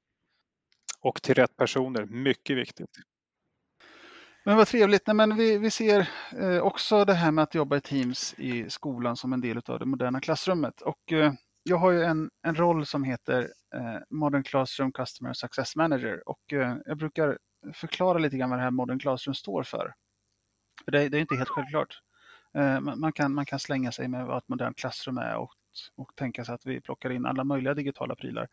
[1.06, 2.06] och till rätt personer.
[2.06, 2.90] Mycket viktigt.
[4.44, 5.06] Men vad trevligt.
[5.06, 8.70] Nej, men vi, vi ser eh, också det här med att jobba i Teams i
[8.70, 10.80] skolan som en del av det moderna klassrummet.
[10.80, 13.42] Och, eh, jag har ju en, en roll som heter
[13.74, 17.38] eh, Modern Classroom Customer Success Manager och eh, jag brukar
[17.74, 19.94] förklara lite grann vad det här Modern Classroom står för.
[20.84, 22.00] för det, det är inte helt självklart.
[22.54, 25.52] Eh, man, kan, man kan slänga sig med vad ett modernt klassrum är och,
[25.94, 28.48] och tänka sig att vi plockar in alla möjliga digitala prylar.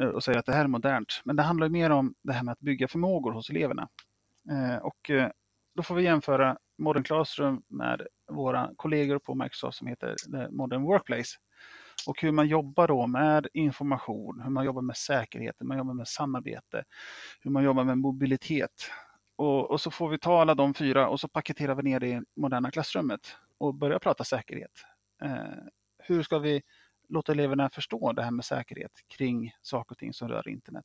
[0.00, 1.20] Eh, och säger att det här är modernt.
[1.24, 3.88] Men det handlar mer om det här med att bygga förmågor hos eleverna.
[4.50, 5.30] Eh, och eh,
[5.74, 10.16] då får vi jämföra Modern Classroom med våra kollegor på Microsoft som heter
[10.50, 11.38] Modern Workplace.
[12.06, 15.94] Och hur man jobbar då med information, hur man jobbar med säkerhet, hur man jobbar
[15.94, 16.84] med samarbete,
[17.40, 18.90] hur man jobbar med mobilitet.
[19.36, 22.08] Och, och så får vi ta alla de fyra och så paketerar vi ner det
[22.08, 24.84] i moderna klassrummet och börjar prata säkerhet.
[25.22, 25.64] Eh,
[26.02, 26.62] hur ska vi
[27.08, 30.84] låta eleverna förstå det här med säkerhet kring saker och ting som rör internet.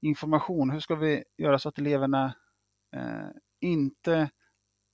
[0.00, 2.34] Information, hur ska vi göra så att eleverna
[2.96, 3.28] eh,
[3.60, 4.30] inte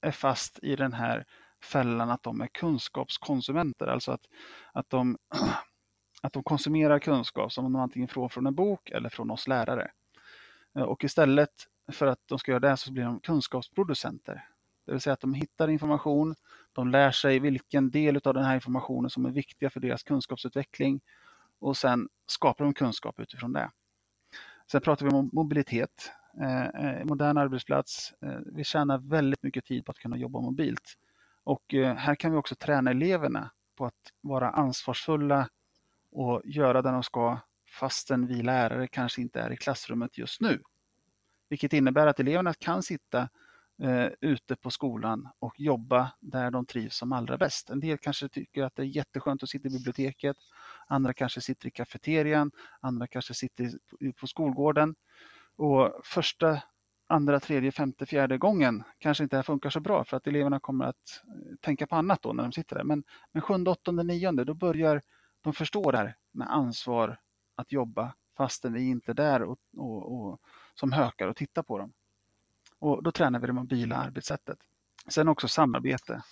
[0.01, 1.27] är fast i den här
[1.65, 4.27] fällan att de är kunskapskonsumenter, alltså att,
[4.73, 5.19] att de
[6.23, 9.91] att de konsumerar kunskap som de antingen får från en bok eller från oss lärare.
[10.79, 11.51] Eh, och istället
[11.93, 14.49] för att de ska göra det så blir de kunskapsproducenter.
[14.87, 16.35] Det vill säga att de hittar information,
[16.79, 21.01] de lär sig vilken del av den här informationen som är viktiga för deras kunskapsutveckling
[21.59, 23.71] och sen skapar de kunskap utifrån det.
[24.71, 26.13] Sen pratar vi om mobilitet.
[26.41, 28.13] Eh, eh, modern arbetsplats.
[28.23, 30.95] Eh, vi tjänar väldigt mycket tid på att kunna jobba mobilt.
[31.45, 35.49] Och eh, här kan vi också träna eleverna på att vara ansvarsfulla
[36.11, 37.39] och göra det de ska
[37.81, 40.63] fastän vi lärare kanske inte är i klassrummet just nu.
[41.49, 43.29] Vilket innebär att eleverna kan sitta
[43.83, 47.71] eh, ute på skolan och jobba där de trivs som allra bäst.
[47.71, 50.37] En del kanske tycker att det är jätteskönt att sitta i biblioteket.
[50.87, 52.51] Andra kanske sitter i kafeterian.
[52.81, 53.73] Andra kanske sitter
[54.13, 54.95] på skolgården.
[55.57, 56.63] Och första,
[57.09, 60.61] andra, tredje, femte, fjärde gången kanske inte det här funkar så bra för att eleverna
[60.61, 62.85] kommer att eh, tänka på annat då när de sitter där.
[62.85, 65.03] Men, men sjunde, åttonde, nionde, då börjar
[65.41, 67.21] de förstå det här med ansvar
[67.57, 70.41] att jobba fastän vi inte är där och, och, och
[70.75, 71.93] som hökar och tittar på dem.
[72.79, 74.59] Och då tränar vi det mobila arbetssättet.
[75.09, 76.23] Sen också samarbete.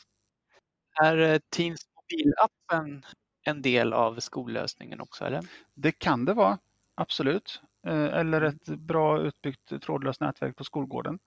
[1.02, 3.04] Är eh, Teams mobilappen
[3.42, 5.24] en del av skollösningen också?
[5.24, 5.46] Eller?
[5.74, 6.58] Det kan det vara,
[6.94, 7.62] absolut.
[7.86, 11.18] Eh, eller ett bra utbyggt trådlöst nätverk på skolgården.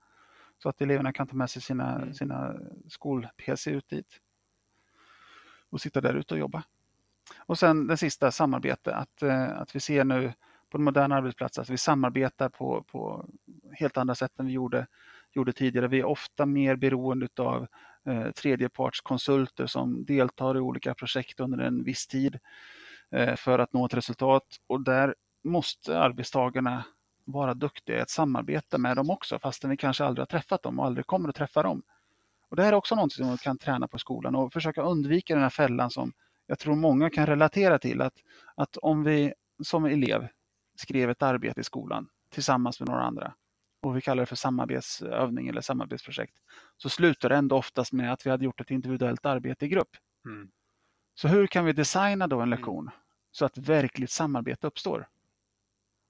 [0.62, 2.14] Så att eleverna kan ta med sig sina, mm.
[2.14, 2.54] sina
[2.88, 4.20] skol-PC ut dit.
[5.70, 6.62] Och sitta där ute och jobba.
[7.38, 8.94] Och sen det sista, samarbete.
[8.94, 10.32] Att, eh, att vi ser nu
[10.70, 13.26] på en modern arbetsplats att vi samarbetar på, på
[13.72, 14.86] helt andra sätt än vi gjorde,
[15.32, 15.88] gjorde tidigare.
[15.88, 17.66] Vi är ofta mer beroende av
[18.06, 22.38] eh, tredjepartskonsulter som deltar i olika projekt under en viss tid
[23.10, 24.46] eh, för att nå ett resultat.
[24.66, 26.84] Och där måste arbetstagarna
[27.24, 30.78] vara duktiga i att samarbeta med dem också fastän vi kanske aldrig har träffat dem
[30.78, 31.82] och aldrig kommer att träffa dem.
[32.48, 34.82] Och Det här är också något som man kan träna på i skolan och försöka
[34.82, 36.12] undvika den här fällan som
[36.46, 38.00] jag tror många kan relatera till.
[38.00, 38.14] Att,
[38.54, 40.28] att om vi som elev
[40.80, 43.34] skrev ett arbete i skolan tillsammans med några andra
[43.82, 46.36] och vi kallar det för samarbetsövning eller samarbetsprojekt
[46.76, 49.96] så slutar det ändå oftast med att vi hade gjort ett individuellt arbete i grupp.
[50.24, 50.50] Mm.
[51.14, 52.50] Så hur kan vi designa då en mm.
[52.50, 52.94] lektion mm.
[53.30, 55.08] så att verkligt samarbete uppstår?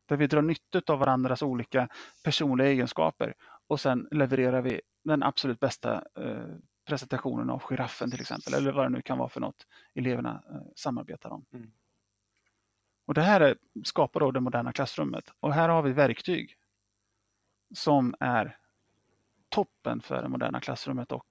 [0.09, 1.89] Där vi drar nytta av varandras olika
[2.25, 3.35] personliga egenskaper
[3.67, 6.57] och sen levererar vi den absolut bästa eh,
[6.87, 10.61] presentationen av giraffen till exempel, eller vad det nu kan vara för något eleverna eh,
[10.77, 11.45] samarbetar om.
[11.53, 11.71] Mm.
[13.11, 16.57] Och Det här är, skapar då det moderna klassrummet och här har vi verktyg
[17.75, 18.57] som är
[19.49, 21.27] toppen för det moderna klassrummet och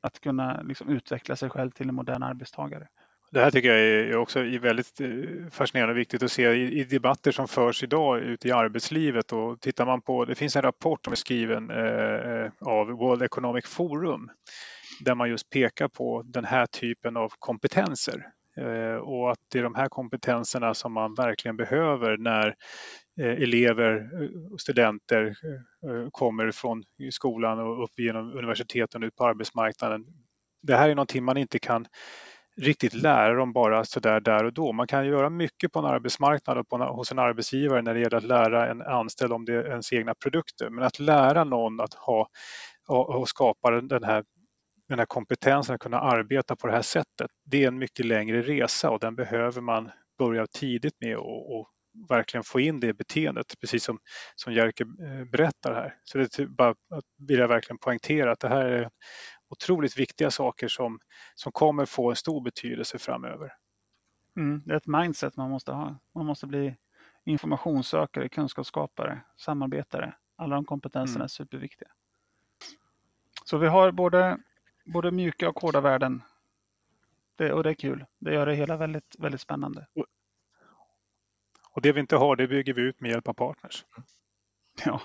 [0.00, 2.88] att kunna liksom utveckla sig själv till en modern arbetstagare.
[3.30, 5.08] Det här tycker jag är också väldigt eh,
[5.50, 9.32] fascinerande och viktigt att se i debatter som förs idag ute i arbetslivet.
[9.32, 13.22] Och tittar man på, det finns en rapport som är skriven eh, eh, av World
[13.22, 14.30] Economic Forum
[15.00, 19.62] där man just pekar på den här typen av kompetenser Eh, och att det är
[19.62, 22.54] de här kompetenserna som man verkligen behöver när
[23.20, 25.34] eh, elever eh, och studenter
[26.10, 30.04] kommer från skolan och upp genom universiteten och ut på arbetsmarknaden.
[30.62, 31.86] Det här är någonting man inte kan
[32.56, 34.72] riktigt lära dem bara sådär där och då.
[34.72, 38.00] Man kan göra mycket på en arbetsmarknad och på en, hos en arbetsgivare när det
[38.00, 40.70] gäller att lära en anställd om det är ens egna produkter.
[40.70, 42.28] Men att lära någon att ha
[42.88, 44.24] och skapa den här,
[44.88, 48.42] den här kompetensen att kunna arbeta på det här sättet, det är en mycket längre
[48.42, 51.70] resa och den behöver man börja tidigt med och, och
[52.08, 53.98] verkligen få in det beteendet, precis som,
[54.34, 55.96] som Jerker eh, berättar här.
[56.04, 56.74] Så det bara
[57.18, 58.90] vill jag verkligen poängtera att det här är
[59.48, 60.98] otroligt viktiga saker som,
[61.34, 63.52] som kommer få en stor betydelse framöver.
[64.36, 65.98] Mm, det är ett mindset man måste ha.
[66.14, 66.76] Man måste bli
[67.24, 70.14] informationssökare, kunskapsskapare, samarbetare.
[70.36, 71.24] Alla de kompetenserna mm.
[71.24, 71.88] är superviktiga.
[73.44, 74.38] Så vi har både,
[74.84, 76.22] både mjuka och hårda värden.
[77.36, 78.04] Det, och det är kul.
[78.18, 79.86] Det gör det hela väldigt, väldigt spännande.
[81.70, 83.84] Och det vi inte har, det bygger vi ut med hjälp av partners.
[84.84, 85.00] Ja,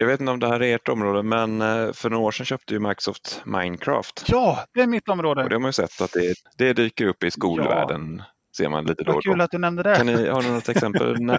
[0.00, 2.46] jag vet inte om det här är ert område, men eh, för några år sedan
[2.46, 4.24] köpte ju Microsoft Minecraft.
[4.26, 5.42] Ja, det är mitt område.
[5.42, 8.16] Och det har man ju sett att det, det dyker upp i skolvärlden.
[8.18, 8.24] Ja.
[8.56, 9.20] Ser man lite då då.
[9.20, 9.96] Kul att du nämnde det.
[9.96, 11.16] Kan ni, har ni något exempel?
[11.22, 11.38] när,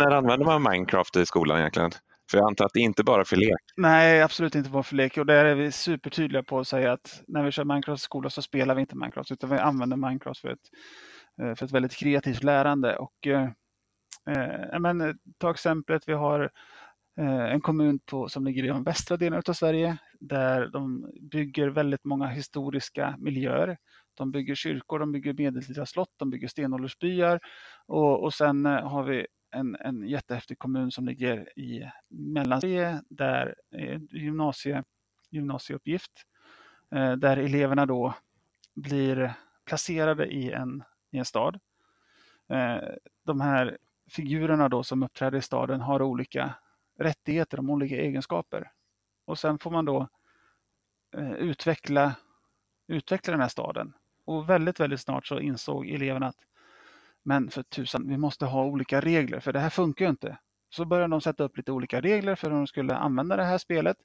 [0.00, 1.90] när använder man Minecraft i skolan egentligen?
[2.30, 3.56] För jag antar att det inte bara är för lek?
[3.76, 5.18] Nej, absolut inte bara för lek.
[5.18, 8.30] Och där är vi supertydliga på att säga att när vi kör Minecraft i skolan
[8.30, 10.58] så spelar vi inte Minecraft, utan vi använder Minecraft för ett,
[11.42, 12.96] eh, för ett väldigt kreativt lärande.
[12.96, 13.48] Och, eh,
[14.30, 16.50] eh men, ta exemplet, vi har
[17.20, 21.68] Eh, en kommun på, som ligger i de västra delarna av Sverige där de bygger
[21.68, 23.78] väldigt många historiska miljöer.
[24.14, 27.40] De bygger kyrkor, de bygger medeltida slott, de bygger stenåldersbyar
[27.86, 29.26] och, och sen eh, har vi
[29.56, 33.54] en, en jättehäftig kommun som ligger i Mellansverige där
[34.10, 34.84] gymnasie,
[35.30, 36.12] gymnasieuppgift
[36.90, 38.14] eh, där eleverna då
[38.74, 39.34] blir
[39.64, 41.60] placerade i en, i en stad
[42.48, 42.78] eh,
[43.24, 43.78] de här
[44.10, 46.54] figurerna då som uppträder i staden har olika
[46.98, 48.70] rättigheter, de olika egenskaper.
[49.24, 50.08] Och sen får man då
[51.16, 52.14] eh, utveckla,
[52.86, 53.92] utveckla den här staden.
[54.24, 56.46] Och väldigt, väldigt snart så insåg eleverna att
[57.26, 60.38] men för tusan, vi måste ha olika regler för det här funkar ju inte.
[60.70, 63.58] Så började de sätta upp lite olika regler för hur de skulle använda det här
[63.58, 63.96] spelet.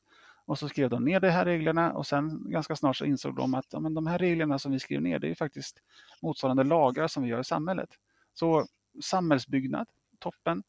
[0.45, 3.53] Och så skrev de ner de här reglerna och sen ganska snart så insåg de
[3.53, 5.78] att ja, men de här reglerna som vi skrev ner det är faktiskt
[6.22, 7.89] motsvarande lagar som vi gör i samhället.
[8.34, 8.65] Så
[9.03, 9.88] samhällsbyggnad,
[10.19, 10.63] toppen.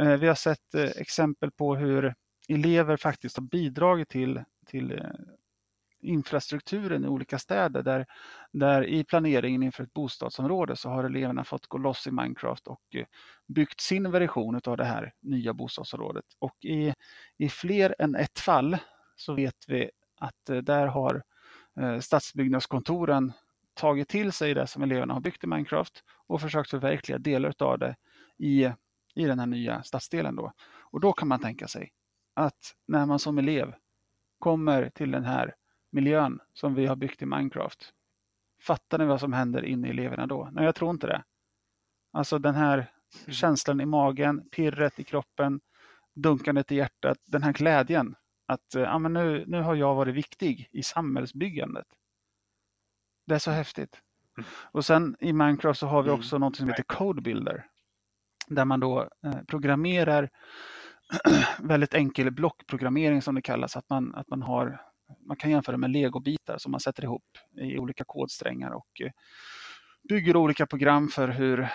[0.00, 2.14] Eh, vi har sett eh, exempel på hur
[2.48, 4.98] elever faktiskt har bidragit till, till eh,
[6.00, 8.06] infrastrukturen i olika städer där,
[8.52, 12.82] där i planeringen inför ett bostadsområde så har eleverna fått gå loss i Minecraft och
[12.94, 13.06] eh,
[13.46, 16.24] byggt sin version av det här nya bostadsområdet.
[16.38, 16.94] Och i,
[17.38, 18.78] i fler än ett fall
[19.16, 19.90] så vet vi
[20.20, 21.22] att eh, där har
[21.80, 23.32] eh, stadsbyggnadskontoren
[23.74, 27.78] tagit till sig det som eleverna har byggt i Minecraft och försökt förverkliga delar av
[27.78, 27.96] det
[28.38, 28.64] i,
[29.14, 30.36] i den här nya stadsdelen.
[30.36, 30.52] Då.
[30.80, 31.92] Och då kan man tänka sig
[32.34, 33.74] att när man som elev
[34.38, 35.54] kommer till den här
[35.90, 37.92] miljön som vi har byggt i Minecraft.
[38.66, 40.48] Fattar ni vad som händer inne i eleverna då?
[40.52, 41.24] Nej, jag tror inte det.
[42.12, 43.32] Alltså den här mm.
[43.32, 45.60] känslan i magen, pirret i kroppen,
[46.14, 48.14] dunkandet i hjärtat, den här glädjen
[48.46, 51.86] att ja, men nu, nu har jag varit viktig i samhällsbyggandet.
[53.26, 54.00] Det är så häftigt.
[54.38, 54.50] Mm.
[54.72, 56.18] Och sen i Minecraft så har vi mm.
[56.18, 57.66] också något som heter Code Builder.
[58.48, 60.30] Där man då eh, programmerar
[61.58, 63.76] väldigt enkel blockprogrammering som det kallas.
[63.76, 64.80] Att man, att man har
[65.20, 69.10] man kan jämföra med legobitar som man sätter ihop i olika kodsträngar och eh,
[70.08, 71.68] bygger olika program för hur,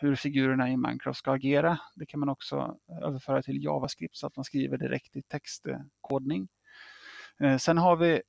[0.00, 1.78] hur figurerna i Minecraft ska agera.
[1.94, 6.48] Det kan man också eh, överföra till JavaScript så att man skriver direkt i textkodning.
[7.40, 8.22] Eh, sen har vi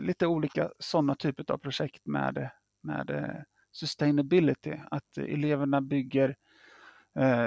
[0.00, 2.50] lite olika sådana typer av projekt med,
[2.82, 6.36] med sustainability, att eleverna bygger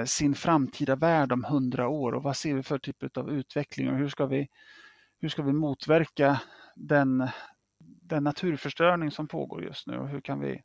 [0.06, 3.96] sin framtida värld om hundra år och vad ser vi för typ av utveckling och
[3.96, 4.48] hur ska vi
[5.20, 6.40] hur ska vi motverka
[6.74, 7.28] den,
[8.02, 10.62] den naturförstöring som pågår just nu och hur kan vi...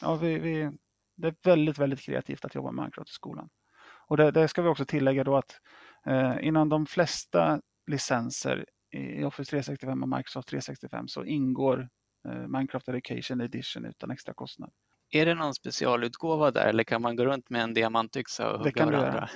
[0.00, 0.70] Ja, vi, vi
[1.16, 3.48] det är väldigt, väldigt kreativt att jobba med Minecraft i skolan.
[4.06, 5.60] Och det, det ska vi också tillägga då att
[6.06, 11.88] eh, inom de flesta licenser i Office 365 och Microsoft 365 så ingår
[12.28, 14.70] eh, Minecraft Education Edition utan extra kostnad.
[15.10, 18.86] Är det någon specialutgåva där eller kan man gå runt med en diamantyxa och hugga
[18.86, 19.08] varandra?
[19.08, 19.30] Göra.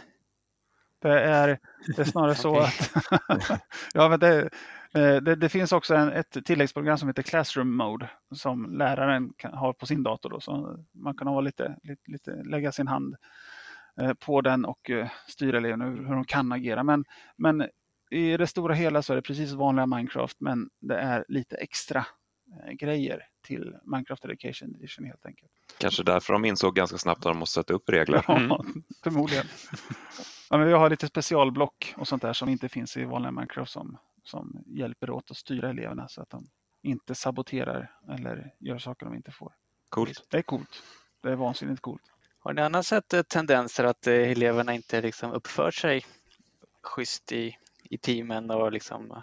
[1.09, 1.59] Det är,
[1.97, 2.91] det är snarare så att
[3.95, 4.41] ja, men det,
[4.95, 9.55] eh, det, det, finns också en, ett tilläggsprogram som heter Classroom Mode som läraren kan,
[9.55, 10.31] har på sin dator.
[10.31, 13.17] Då, så man kan ha lite, lite, lite, lägga sin hand
[14.01, 16.83] eh, på den och eh, styra eleverna hur, hur de kan agera.
[16.83, 17.05] Men,
[17.37, 17.69] men
[18.11, 22.07] i det stora hela så är det precis vanliga Minecraft men det är lite extra
[22.81, 25.53] grejer till Minecraft Education Edition helt enkelt.
[25.79, 28.31] Kanske därför de insåg ganska snabbt att de måste sätta upp regler.
[28.31, 28.49] Mm.
[28.49, 28.65] Ja,
[29.05, 29.47] förmodligen.
[30.55, 33.73] Ja, men vi har lite specialblock och sånt där som inte finns i vanliga Minecraft
[33.73, 36.47] som, som hjälper åt att styra eleverna så att de
[36.83, 39.53] inte saboterar eller gör saker de inte får.
[39.89, 40.27] Coolt.
[40.31, 40.83] Det är coolt.
[41.23, 42.03] Det är vansinnigt coolt.
[42.39, 46.05] Har ni annars sett eh, tendenser att eh, eleverna inte liksom uppför sig
[46.83, 49.23] schysst i, i teamen och liksom eh,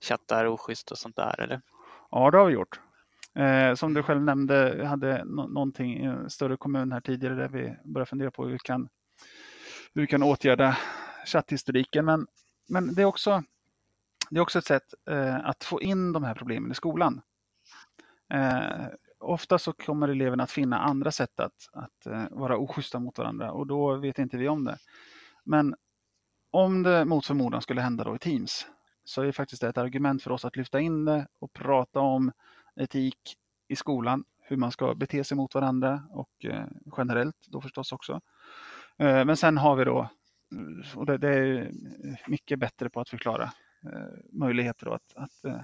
[0.00, 1.40] chattar oschysst och sånt där?
[1.40, 1.60] Eller?
[2.10, 2.80] Ja, det har vi gjort.
[3.34, 7.34] Eh, som du själv nämnde, vi hade no någonting i en större kommun här tidigare
[7.34, 8.88] där vi började fundera på hur vi kan
[9.94, 10.78] hur vi kan åtgärda
[11.26, 12.04] chatthistoriken.
[12.04, 12.26] Men,
[12.68, 13.42] men det, är också,
[14.30, 17.20] det är också ett sätt eh, att få in de här problemen i skolan.
[18.32, 18.86] Eh,
[19.18, 23.52] ofta så kommer eleverna att finna andra sätt att, att eh, vara oschyssta mot varandra
[23.52, 24.78] och då vet inte vi om det.
[25.44, 25.74] Men
[26.50, 28.66] om det mot förmodan skulle hända då i Teams
[29.04, 32.32] så är det faktiskt ett argument för oss att lyfta in det och prata om
[32.76, 33.36] etik
[33.68, 36.66] i skolan, hur man ska bete sig mot varandra och eh,
[36.96, 38.20] generellt då förstås också.
[38.98, 40.08] Eh, men sen har vi då,
[40.96, 41.70] och det, det är
[42.26, 43.42] mycket bättre på att förklara
[43.92, 45.60] eh, möjligheter att, att eh,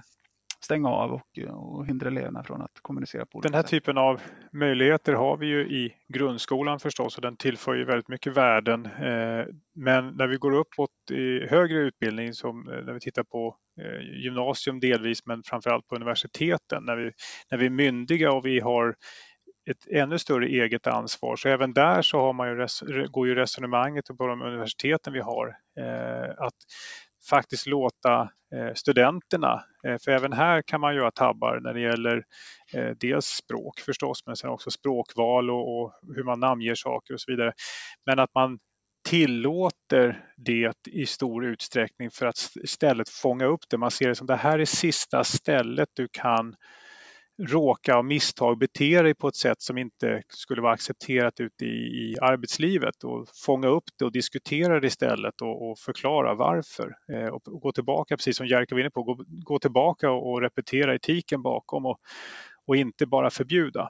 [0.59, 3.69] stänga av och, och hindra eleverna från att kommunicera på Den här sätt.
[3.71, 4.21] typen av
[4.51, 8.81] möjligheter har vi ju i grundskolan förstås och den tillför ju väldigt mycket värden.
[9.75, 13.55] Men när vi går uppåt i högre utbildning, som när vi tittar på
[14.23, 17.11] gymnasium delvis men framförallt på universiteten, när vi,
[17.51, 18.95] när vi är myndiga och vi har
[19.71, 21.35] ett ännu större eget ansvar.
[21.35, 25.47] Så även där så har man ju, går ju resonemanget på de universiteten vi har
[25.79, 26.55] eh, att
[27.29, 28.21] faktiskt låta
[28.55, 32.23] eh, studenterna, eh, för även här kan man göra tabbar när det gäller
[32.73, 37.21] eh, dels språk förstås, men sen också språkval och, och hur man namnger saker och
[37.21, 37.53] så vidare.
[38.05, 38.59] Men att man
[39.09, 43.77] tillåter det i stor utsträckning för att istället fånga upp det.
[43.77, 46.55] Man ser det som det här är sista stället du kan
[47.37, 51.67] råka av misstag bete dig på ett sätt som inte skulle vara accepterat ute i,
[51.67, 56.95] i arbetslivet och fånga upp det och diskutera det istället och, och förklara varför.
[57.13, 60.31] Eh, och, och, gå tillbaka, precis som Jerka var inne på, gå, gå tillbaka och,
[60.31, 61.99] och, repetera etiken bakom och,
[62.65, 63.89] och inte bara förbjuda.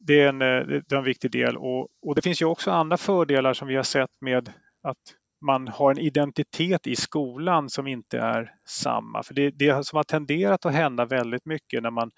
[0.00, 2.70] Det är en, eh, det är en viktig del och, och det finns ju också
[2.70, 4.52] andra fördelar som vi har sett med
[4.82, 9.22] att man har en identitet i skolan som inte är samma.
[9.22, 12.10] För det, det som har tenderat att hända väldigt mycket när man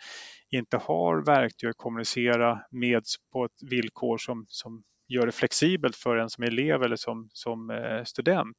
[0.50, 3.02] inte har verktyg att kommunicera med
[3.32, 7.70] på ett villkor som, som gör det flexibelt för en som elev eller som, som
[7.70, 8.56] eh, student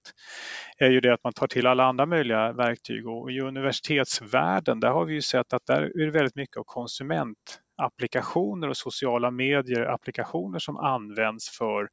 [0.78, 4.90] är ju det att man tar till alla andra möjliga verktyg och i universitetsvärlden där
[4.90, 9.86] har vi ju sett att där är det väldigt mycket av konsumentapplikationer och sociala medier
[9.86, 11.90] applikationer som används för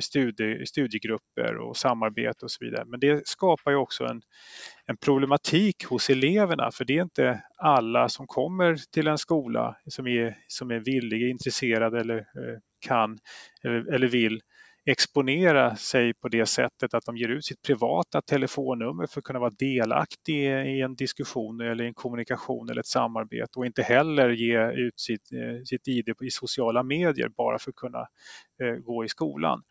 [0.00, 2.84] studie, studiegrupper och samarbete och så vidare.
[2.86, 4.22] Men det skapar ju också en,
[4.86, 10.06] en problematik hos eleverna för det är inte alla som kommer till en skola som
[10.06, 13.18] är, som är villiga, intresserade eller eh, kan
[13.64, 14.40] eller, eller vill
[14.86, 19.38] exponera sig på det sättet att de ger ut sitt privata telefonnummer för att kunna
[19.38, 24.70] vara delaktig i en diskussion eller en kommunikation eller ett samarbete och inte heller ge
[24.72, 28.06] ut sitt, eh, sitt ID i sociala medier bara för att kunna
[28.62, 29.62] eh, gå i skolan.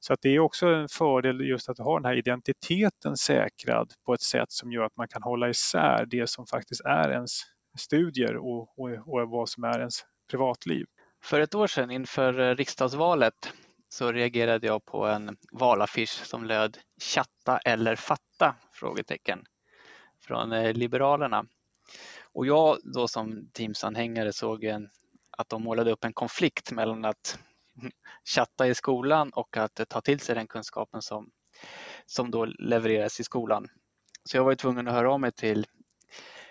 [0.00, 4.14] Så att det är också en fördel just att ha den här identiteten säkrad på
[4.14, 7.30] ett sätt som gör att man kan hålla isär det som faktiskt är ens
[7.78, 9.94] studier och, och, och vad som är ens
[10.30, 10.86] privatliv.
[11.22, 13.34] För ett år sedan inför eh, riksdagsvalet
[13.92, 18.56] så reagerade jag på en valaffisch som löd chatta eller fatta?
[18.72, 19.44] frågetecken
[20.20, 21.46] från eh, Liberalerna.
[22.32, 24.88] Och jag då som Teams-anhängare såg en,
[25.30, 27.38] att de målade upp en konflikt mellan att
[28.34, 31.30] chatta i skolan och att eh, ta till sig den kunskapen som,
[32.06, 33.68] som då levereras i skolan.
[34.24, 35.66] Så jag var tvungen att höra av mig till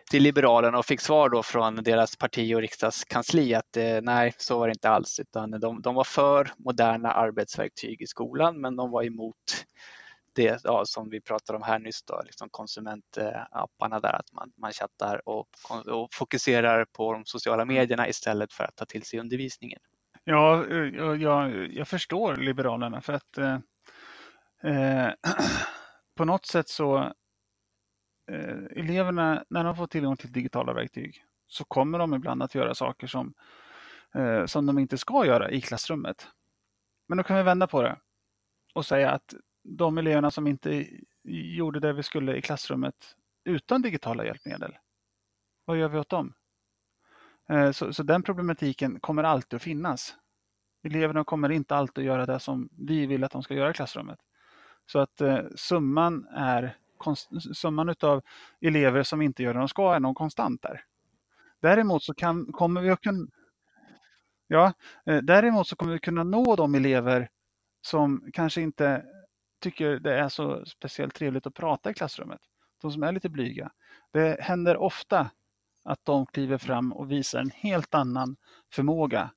[0.09, 4.59] till Liberalerna och fick svar då från deras parti och riksdagskansli att eh, nej, så
[4.59, 8.91] var det inte alls, utan de, de var för moderna arbetsverktyg i skolan, men de
[8.91, 9.35] var emot
[10.35, 14.71] det ja, som vi pratade om här nyss, då, liksom konsumentapparna där, att man, man
[14.71, 15.47] chattar och,
[15.87, 19.79] och fokuserar på de sociala medierna istället för att ta till sig undervisningen.
[20.23, 20.77] Ja, eh,
[21.21, 23.57] jag, jag, förstår Liberalerna för att eh,
[24.63, 25.13] eh
[26.17, 27.13] på något sätt så
[28.29, 32.75] Eh, eleverna, när de får tillgång till digitala verktyg, så kommer de ibland att göra
[32.75, 33.33] saker som,
[34.15, 36.27] eh, som de inte ska göra i klassrummet.
[37.07, 37.97] Men då kan vi vända på det
[38.73, 40.87] och säga att de eleverna som inte
[41.23, 43.15] gjorde det vi skulle i klassrummet
[43.45, 44.77] utan digitala hjälpmedel,
[45.65, 46.33] vad gör vi åt dem?
[47.49, 50.15] Eh, så, så, den problematiken kommer alltid att finnas.
[50.83, 53.73] Eleverna kommer inte alltid att göra det som vi vill att de ska göra i
[53.73, 54.19] klassrummet.
[54.85, 56.77] Så att eh, summan är
[57.53, 58.21] summan av
[58.61, 60.83] elever som inte gör det de ska är nog konstant där.
[61.61, 63.27] Däremot så kan, kommer vi att kunna
[64.51, 64.73] Ja,
[65.05, 67.29] eh, däremot så kommer vi kunna nå de elever
[67.81, 69.05] som kanske inte
[69.59, 72.41] tycker det är så speciellt trevligt att prata i klassrummet.
[72.81, 73.71] De som är lite blyga.
[74.11, 75.29] Det händer ofta
[75.83, 78.35] att de kliver fram och visar en helt annan
[78.73, 79.31] förmåga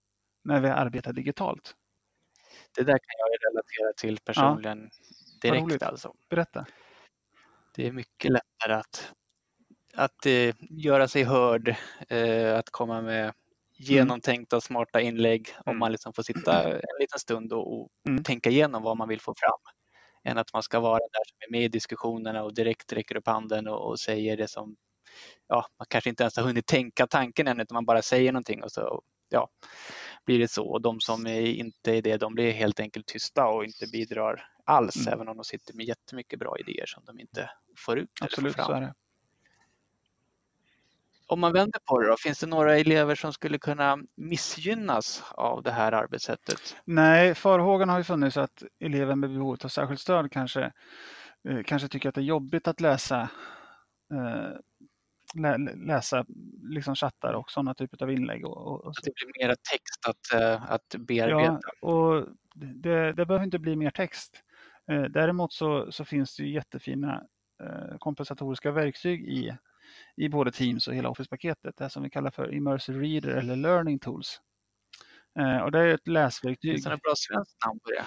[0.45, 1.75] när vi arbetar digitalt.
[2.77, 4.91] Det där kan jag relatera till personligen
[5.43, 5.51] ja.
[5.51, 5.83] direkt.
[5.83, 6.15] Alltså.
[6.31, 6.67] Berätta
[7.75, 9.13] det är mycket lättare att,
[9.95, 11.77] att eh, göra sig hörd,
[12.09, 13.35] eh, att komma med mm.
[13.73, 15.79] genomtänkta och smarta inlägg om mm.
[15.79, 18.25] man liksom får sitta en liten stund och, och mm.
[18.25, 19.75] tänka igenom vad man vill få fram.
[20.25, 23.27] Än att man ska vara där som är med i diskussionerna och direkt räcker upp
[23.27, 24.77] handen och, och säger det som
[25.49, 28.63] ja, man kanske inte ens har hunnit tänka tanken än utan man bara säger någonting
[28.63, 29.49] och så ja,
[30.25, 30.65] blir det så.
[30.65, 34.49] Och de som är inte är det, de blir helt enkelt tysta och inte bidrar
[34.65, 35.15] alls, mm.
[35.15, 38.11] även om de sitter med jättemycket bra idéer som de inte får ut.
[38.21, 38.95] Absolut, får så är det.
[41.27, 45.63] Om man vänder på det då, finns det några elever som skulle kunna missgynnas av
[45.63, 46.77] det här arbetssättet?
[46.85, 50.73] Nej, farhågan har ju funnits att eleven med behov av särskilt stöd kanske,
[51.49, 53.29] eh, kanske tycker att det är jobbigt att läsa
[55.35, 56.25] eh, läsa
[56.63, 58.47] liksom chattar och sådana typer av inlägg.
[58.47, 61.61] Och, och att det blir mer text att, eh, att bearbeta?
[61.81, 64.43] Ja, och det, det behöver inte bli mer text.
[64.91, 67.25] Eh, däremot så, så finns det jättefina
[67.63, 69.57] eh, kompensatoriska verktyg i,
[70.17, 71.77] i både Teams och hela Office-paketet.
[71.77, 74.41] Det som vi kallar för Immersive Reader eller Learning Tools.
[75.65, 76.73] Och det är ett läsverktyg.
[76.73, 78.05] Finns det något bra svenskt namn på det?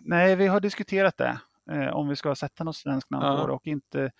[0.00, 1.38] Nej, vi har diskuterat det.
[1.92, 4.12] Om vi ska sätta något svenskt namn på det och inte,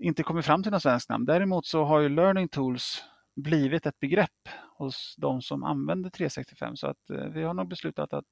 [0.00, 1.24] inte kommit fram till något svenskt namn.
[1.24, 3.04] Däremot så har ju Learning Tools
[3.36, 4.48] blivit ett begrepp
[4.78, 6.96] hos de som använder 365 så att
[7.34, 8.24] vi har nog beslutat att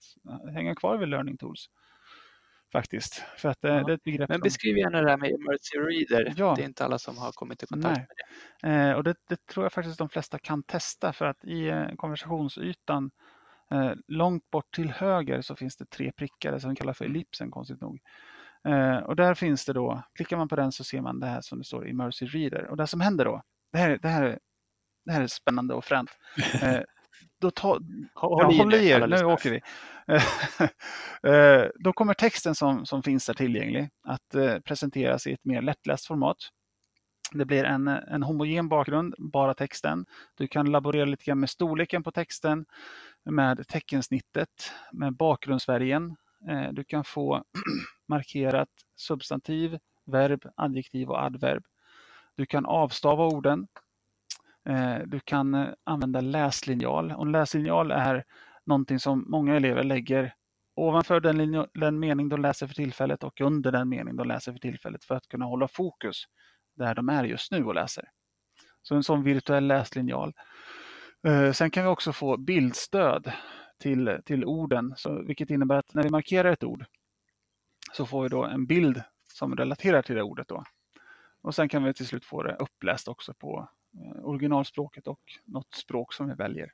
[0.53, 1.67] hänga kvar vid Learning Tools.
[2.73, 3.15] Faktiskt.
[3.37, 3.85] För att det, Ja.
[3.85, 6.35] det är ett begrepp Men som- beskriv gärna det här med Emergency Reader.
[6.37, 6.55] Ja.
[6.57, 8.07] Det är inte alla som har kommit i kontakt Nej.
[8.63, 8.89] med det.
[8.91, 11.87] Eh, och det, det tror jag faktiskt de flesta kan testa för att i eh,
[11.97, 13.11] konversationsytan
[13.71, 17.51] eh, långt bort till höger så finns det tre prickar som vi kallar för ellipsen
[17.51, 18.01] konstigt nog.
[18.69, 21.41] Eh, och där finns det då, klickar man på den så ser man det här
[21.41, 22.67] som det står Immersive Reader.
[22.71, 23.43] Och det som händer då,
[23.73, 24.39] det här, det här, är-
[25.05, 26.11] det här är spännande och fränt.
[26.63, 26.81] Eh,
[27.41, 27.79] då tar,
[28.15, 29.61] Håll ja, i håll i er, nu åker vi.
[31.23, 35.63] Eh, Då kommer texten som, som finns där tillgänglig att eh, presenteras i ett mer
[35.63, 36.37] lättläst format.
[37.33, 40.07] Det blir en, en homogen bakgrund, bara texten.
[40.35, 42.67] Du kan laborera lite grann med storleken på texten,
[43.31, 46.17] med teckensnittet, med bakgrundsfärgen.
[46.47, 47.45] Eh, du kan få
[48.09, 51.65] markerat substantiv, verb, adjektiv och adverb.
[52.35, 53.69] Du kan avstava orden.
[54.69, 57.13] Eh, du kan eh, använda läslinjal.
[57.13, 58.25] Och en läslinjal är
[58.65, 60.35] någonting som många elever lägger
[60.75, 64.53] ovanför den, linje, den mening de läser för tillfället och under den mening de läser
[64.53, 66.25] för tillfället för att kunna hålla fokus
[66.77, 68.05] där de är just nu och läser.
[68.83, 70.33] Så en sån virtuell läslinjal.
[71.53, 73.33] Sen kan vi också få bildstöd
[73.79, 76.85] till, till orden, så, vilket innebär att när vi markerar ett ord
[77.93, 79.03] så får vi då en bild
[79.33, 80.49] som relaterar till det ordet.
[80.49, 80.65] Då.
[81.41, 85.75] Och sen kan vi till slut få det uppläst också på eh, originalspråket och något
[85.75, 86.73] språk som vi väljer.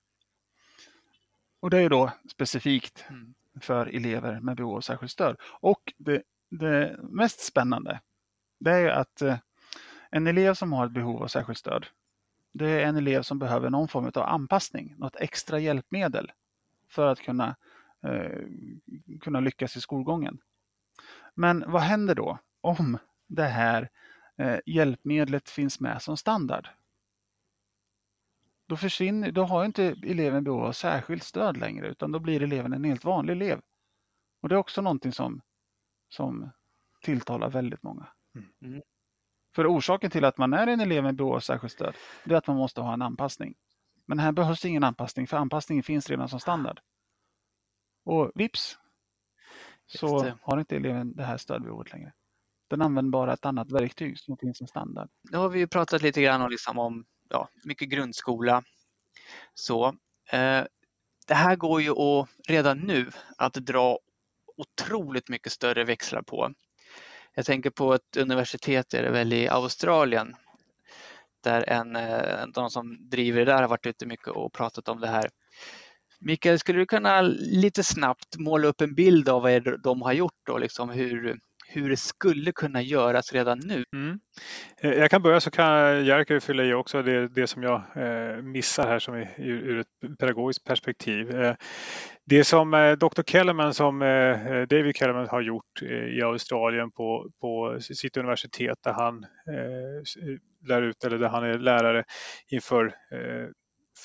[1.60, 3.34] Och det är då specifikt Mm.
[3.60, 5.36] för elever med behov av särskilt stöd.
[5.60, 8.00] Och det, det mest spännande
[8.58, 9.36] det är att eh,
[10.10, 11.86] en elev som har ett behov av särskilt stöd,
[12.52, 16.32] det är en elev som behöver någon form av anpassning, något extra hjälpmedel
[16.94, 17.56] för att kunna,
[18.02, 18.40] eh,
[19.20, 20.38] kunna lyckas i skolgången.
[21.34, 23.90] Men vad händer då om det här
[24.36, 26.68] eh, hjälpmedlet finns med som standard?
[28.66, 32.72] Då, försvinner, då har inte eleven behov av särskilt stöd längre utan då blir eleven
[32.72, 33.60] en helt vanlig elev.
[34.40, 35.40] Och Det är också någonting som,
[36.08, 36.50] som
[37.02, 38.06] tilltalar väldigt många.
[38.62, 38.82] Mm.
[39.54, 42.38] För orsaken till att man är en elev med behov av särskilt stöd det är
[42.38, 43.54] att man måste ha en anpassning.
[44.06, 46.80] Men här behövs ingen anpassning för anpassningen finns redan som standard.
[48.04, 48.78] Och vips
[49.86, 52.12] så har inte eleven det här stödbehovet längre.
[52.68, 55.08] Den använder bara ett annat verktyg som finns som standard.
[55.30, 58.62] Nu har vi ju pratat lite grann om, liksom om ja, mycket grundskola.
[59.54, 59.86] Så,
[60.32, 60.64] eh,
[61.26, 63.98] det här går ju att redan nu att dra
[64.56, 66.52] otroligt mycket större växlar på.
[67.34, 70.36] Jag tänker på ett universitet är det väl i Australien
[71.44, 71.78] där eh,
[72.42, 75.30] en, de som driver det där har varit ute mycket och pratat om det här.
[76.20, 80.48] Mikael, skulle du kunna lite snabbt måla upp en bild av vad de har gjort
[80.50, 81.38] och liksom hur,
[81.68, 83.84] hur det skulle kunna göras redan nu?
[83.92, 84.18] Mm.
[84.80, 88.42] Eh, jag kan börja så kan Jerker fylla i också det, det som jag eh,
[88.42, 91.54] missar här som är, ur, ett pedagogiskt perspektiv.
[92.26, 93.22] Det som Dr.
[93.22, 93.98] Kellerman som
[94.70, 99.26] David Kellerman har gjort i Australien på, på sitt universitet där han
[100.68, 102.04] lär ut eller där han är lärare
[102.50, 103.48] inför eh,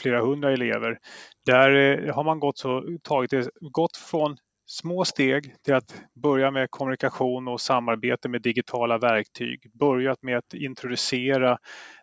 [0.02, 1.00] flera hundra elever.
[1.46, 4.38] Där eh, har man gått, så, tagit det, gått från
[4.70, 9.72] små steg till att börja med kommunikation och samarbete med digitala verktyg.
[9.80, 11.58] Börjat med att introducera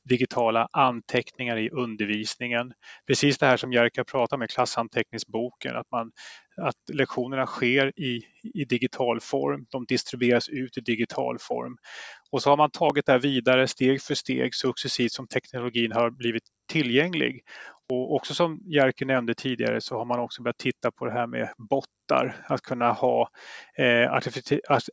[0.04, 2.72] digitala anteckningar i undervisningen.
[3.06, 6.10] Precis det här som Jerka pratar med klassanteckningsboken, att, man,
[6.62, 8.22] att lektionerna sker i,
[8.54, 9.66] i digital form.
[9.70, 11.76] De distribueras ut i digital form.
[12.30, 16.10] Och så har man tagit det här vidare steg för steg successivt som teknologin har
[16.10, 16.42] blivit
[16.72, 17.42] tillgänglig.
[17.92, 21.26] Och också som Jerker nämnde tidigare så har man också börjat titta på det här
[21.26, 23.28] med bottar, att kunna ha
[23.78, 24.12] eh,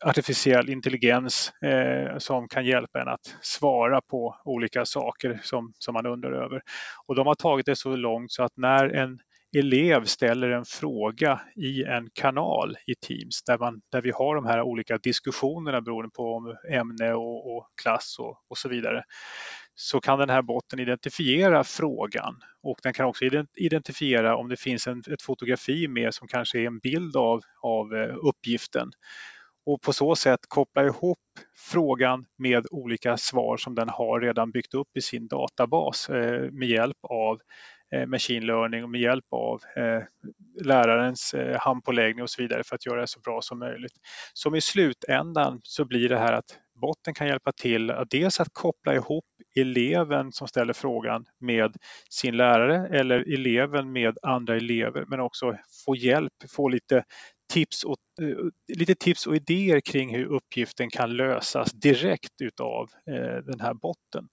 [0.02, 6.06] artificiell intelligens eh, som kan hjälpa en att svara på olika saker som, som man
[6.06, 6.62] undrar över.
[7.08, 9.20] Och de har tagit det så långt så att när en
[9.58, 14.46] elev ställer en fråga i en kanal i Teams där, man, där vi har de
[14.46, 19.04] här olika diskussionerna beroende på ämne och, och klass och, och så vidare
[19.76, 22.42] så kan den här botten identifiera frågan.
[22.64, 23.26] Och den kan också
[23.56, 27.96] identifiera om det finns en, ett fotografi med som kanske är en bild av, av
[27.96, 28.92] eh, uppgiften.
[29.66, 31.20] Och på så sätt koppla ihop
[31.58, 36.68] frågan med olika svar som den har redan byggt upp i sin databas eh, med
[36.68, 37.40] hjälp av
[37.94, 40.04] Eh, machine learning och med hjälp av eh,
[40.66, 43.94] lärarens eh, handpåläggning och så vidare för att göra det så bra som möjligt.
[44.34, 48.48] Som i slutändan så blir det här att botten kan hjälpa till att dels att
[48.54, 49.26] koppla ihop
[49.56, 51.76] eleven som ställer frågan med
[52.10, 57.04] sin lärare eller eleven med andra elever men också få hjälp, få lite
[57.54, 57.98] tips och,
[58.78, 62.90] lite tips och idéer kring hur uppgiften kan lösas direkt utav
[63.46, 64.28] den här botten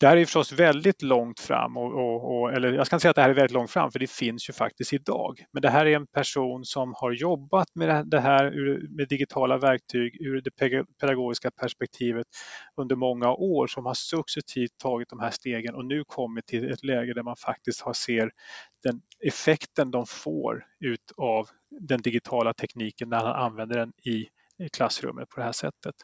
[0.00, 3.10] det här är förstås väldigt långt fram, och, och, och, eller jag ska inte säga
[3.10, 5.44] att det här är väldigt långt fram, för det finns ju faktiskt idag.
[5.52, 8.50] Men det här är en person som har jobbat med det här
[8.96, 10.50] med digitala verktyg ur det
[11.00, 12.26] pedagogiska perspektivet
[12.76, 16.84] under många år, som har successivt tagit de här stegen och nu kommit till ett
[16.84, 18.30] läge där man faktiskt har ser
[18.82, 21.48] den effekten de får ut av
[21.80, 24.28] den digitala tekniken när han använder den i
[24.72, 25.94] klassrummet på det här sättet.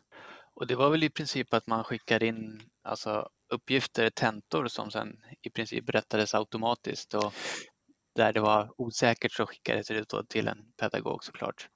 [0.55, 5.17] Och det var väl i princip att man skickar in alltså, uppgifter, tentor som sen
[5.43, 7.35] i princip rättades automatiskt och
[8.15, 11.69] där det var osäkert så skickades det ut till en pedagog såklart.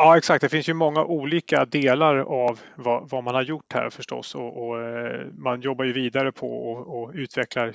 [0.00, 3.90] Ja exakt, det finns ju många olika delar av vad, vad man har gjort här
[3.90, 7.74] förstås och, och eh, man jobbar ju vidare på och, och, utvecklar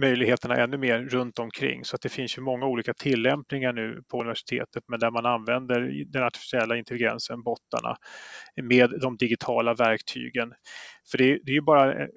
[0.00, 4.20] möjligheterna ännu mer runt omkring så att det finns ju många olika tillämpningar nu på
[4.20, 7.96] universitetet men där man använder den artificiella intelligensen, bottarna,
[8.62, 10.52] med de digitala verktygen.
[11.10, 12.08] För det, det är ju bara eh,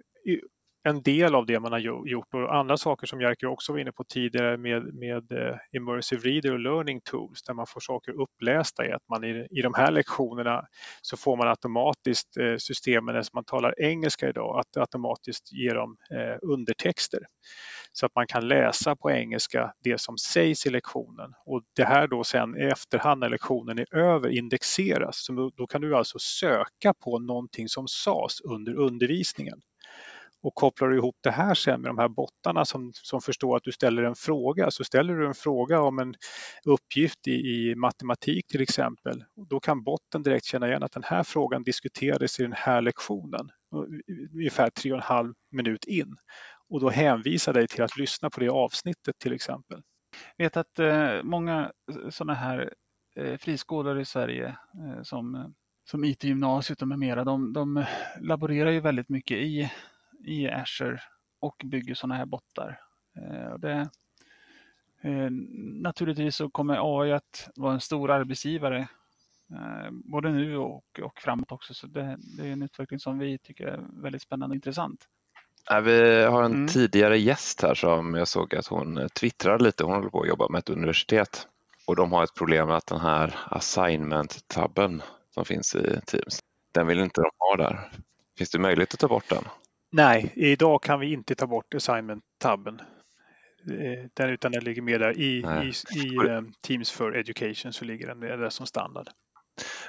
[0.84, 2.34] en del av det man har gjort.
[2.34, 6.54] Och andra saker som Jerker också var inne på tidigare med, med eh, Immersive Reader
[6.54, 9.92] och Learning Tools där man får saker upplästa i att man i, i de här
[9.92, 10.66] lektionerna
[11.02, 15.98] så får man automatiskt eh, systemen eftersom man talar engelska idag att automatiskt ge dem
[16.12, 17.20] eh, undertexter.
[17.94, 21.34] Så att man kan läsa på engelska det som sägs i lektionen.
[21.46, 25.26] Och det här då sen i efterhand när lektionen är över indexeras.
[25.26, 29.62] Så då kan du alltså söka på någonting som sades under undervisningen
[30.44, 33.64] och kopplar du ihop det här sen med de här bottarna som, som förstår att
[33.64, 36.16] du ställer en fråga, så ställer du en fråga om en
[36.66, 41.24] uppgift i, i matematik till exempel, då kan botten direkt känna igen att den här
[41.24, 43.50] frågan diskuterades i den här lektionen,
[44.34, 46.16] ungefär tre och en halv minut in.
[46.70, 49.82] Och då hänvisar dig till att lyssna på det avsnittet till exempel.
[50.38, 51.72] Jag vet att eh, många
[52.10, 52.74] sådana här
[53.16, 55.46] eh, friskolor i Sverige eh, som, eh,
[55.90, 57.86] som IT-gymnasiet och med mera, de, de
[58.20, 59.72] laborerar ju väldigt mycket i
[60.26, 61.00] i Azure
[61.40, 62.80] och bygger sådana här bottar.
[63.18, 63.90] Eh, det,
[65.02, 65.30] eh,
[65.82, 68.88] naturligtvis så kommer AI att vara en stor arbetsgivare
[69.52, 71.74] eh, både nu och, och framåt också.
[71.74, 75.08] Så det, det, är en utveckling som vi tycker är väldigt spännande och intressant.
[75.84, 76.68] vi har en mm.
[76.68, 79.84] tidigare gäst här som jag såg att hon twittrar lite.
[79.84, 81.48] Hon håller på att jobba med ett universitet
[81.88, 85.02] och de har ett problem med att den här assignment-tabben
[85.34, 86.40] som finns i Teams,
[86.72, 87.92] den vill inte de ha där.
[88.38, 89.44] Finns det möjlighet att ta bort den?
[89.92, 92.82] Nej, idag kan vi inte ta bort assignment-tabben.
[93.72, 95.18] Eh, den, utan den ligger med där.
[95.18, 99.08] I, i, i um, Teams for Education så ligger den där som standard.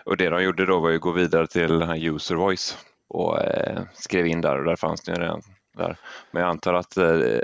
[0.05, 2.79] Och det de gjorde då var att gå vidare till den här user voice
[3.09, 5.43] och eh, skrev in där och där fanns det redan
[5.77, 5.97] där.
[6.31, 7.41] Men jag antar att eh,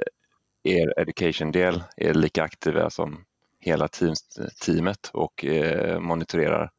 [0.64, 3.24] er education-del är lika aktiva som
[3.60, 6.70] hela teams-teamet och eh, monitorerar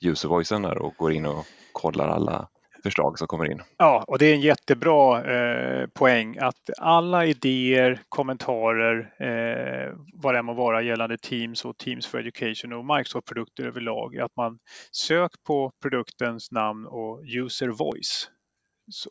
[0.00, 2.48] user voicen där och går in och kollar alla
[2.86, 3.62] förslag som kommer in.
[3.78, 10.38] Ja, och det är en jättebra eh, poäng att alla idéer, kommentarer, eh, vad det
[10.38, 14.58] än må vara gällande Teams och Teams for Education och Microsoft-produkter överlag, att man
[14.92, 18.30] sök på produktens namn och user voice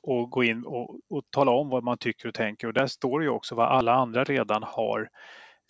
[0.03, 3.19] och gå in och, och tala om vad man tycker och tänker och där står
[3.19, 5.09] det ju också vad alla andra redan har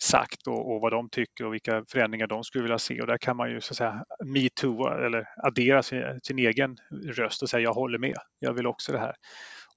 [0.02, 3.00] sagt och, och, vad de tycker och vilka förändringar de skulle vilja se.
[3.00, 6.76] Och där kan man ju så att säga metoo eller addera sin, sin egen
[7.16, 9.14] röst och säga jag håller med, jag vill också det här.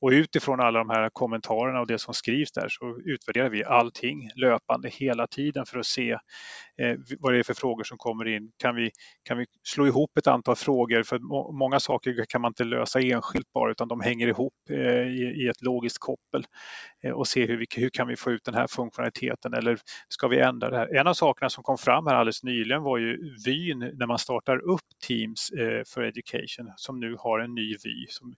[0.01, 4.29] Och utifrån alla de här kommentarerna och det som skrivs där så utvärderar vi allting
[4.35, 8.51] löpande hela tiden för att se eh, vad det är för frågor som kommer in.
[8.57, 8.91] Kan vi,
[9.23, 11.03] kan vi slå ihop ett antal frågor?
[11.03, 11.19] För
[11.57, 15.47] många saker kan man inte lösa enskilt bara utan de hänger ihop eh, i, i,
[15.47, 16.45] ett logiskt koppel
[17.03, 19.77] eh, och se hur, vi, hur kan vi få ut den här funktionaliteten eller
[20.09, 20.95] ska vi ändra det här?
[20.95, 24.57] En av sakerna som kom fram här alldeles nyligen var ju vyn när man startar
[24.57, 28.33] upp Teams eh, för Education som nu har en ny vy som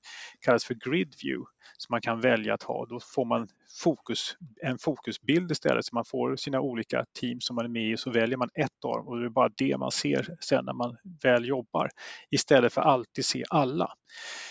[0.45, 2.85] kallas för Grid View som man kan välja att ha.
[2.85, 3.47] Då får man
[3.83, 7.97] fokus, en fokusbild istället så man får sina olika team som man är med i
[7.97, 10.73] så väljer man ett av dem och det är bara det man ser sen när
[10.73, 11.89] man väl jobbar
[12.31, 13.93] istället för att alltid se alla.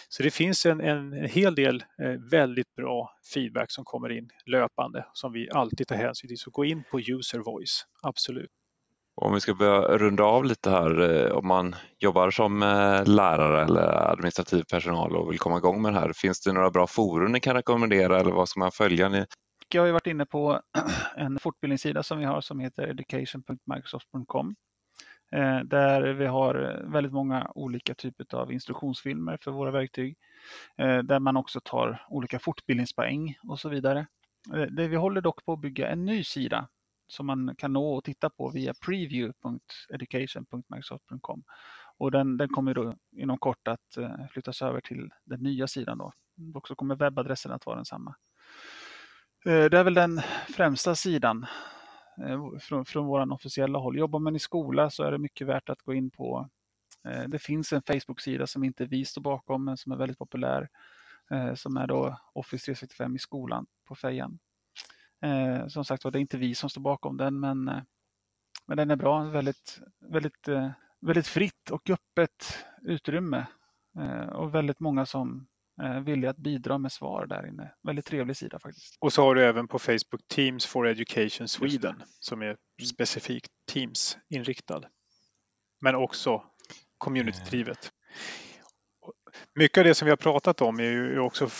[0.08, 5.06] Så det finns en, en hel del eh, väldigt bra feedback som kommer in löpande
[5.12, 6.38] som vi alltid tar hänsyn till.
[6.38, 8.50] Så gå in på user voice, absolut.
[9.22, 13.64] Om vi ska börja runda av lite här, eh, om man jobbar som eh, lärare
[13.64, 17.32] eller administrativ personal och vill komma igång med det här, finns det några bra forum
[17.32, 19.26] ni kan rekommendera eller vad ska man följa?
[19.74, 20.60] Jag har ju varit inne på
[21.16, 24.54] en fortbildningssida som vi har som heter education.microsoft.com
[25.32, 30.16] eh, där vi har väldigt många olika typer av instruktionsfilmer för våra verktyg.
[31.04, 34.06] Där man också tar olika fortbildningspoäng och så vidare.
[34.70, 36.68] Vi håller dock på att bygga en ny sida
[37.10, 41.42] som man kan nå och titta på via preview.education.microsoft.com.
[41.98, 45.98] Och den, den kommer då inom kort att eh, flyttas över till den nya sidan.
[45.98, 46.12] Då.
[46.54, 48.14] Och så kommer webbadressen att vara densamma.
[49.44, 51.46] Eh, det är väl den främsta sidan
[52.26, 53.98] eh, från, från vår officiella håll.
[53.98, 56.48] Jobbar man i skola så är det mycket värt att gå in på.
[57.28, 60.68] Det finns en Facebook-sida som inte vi står bakom men som är väldigt populär.
[61.54, 64.38] Som är då Office 365 i skolan på fejan.
[65.68, 67.64] Som sagt var, det är inte vi som står bakom den men,
[68.66, 69.22] men den är bra.
[69.24, 70.48] Väldigt, väldigt,
[71.00, 73.46] väldigt fritt och öppet utrymme
[74.32, 75.46] och väldigt många som
[75.82, 77.74] Eh, villiga att bidra med svar där inne.
[77.82, 78.96] Väldigt trevlig sida faktiskt.
[79.00, 82.56] Och så har du även på Facebook Teams for Education Sweden som är mm.
[82.84, 84.82] specifikt Teams-inriktad.
[85.80, 86.44] Men också
[86.98, 87.92] community-drivet.
[89.54, 91.50] Mycket av det som vi har pratat om är ju också Eh,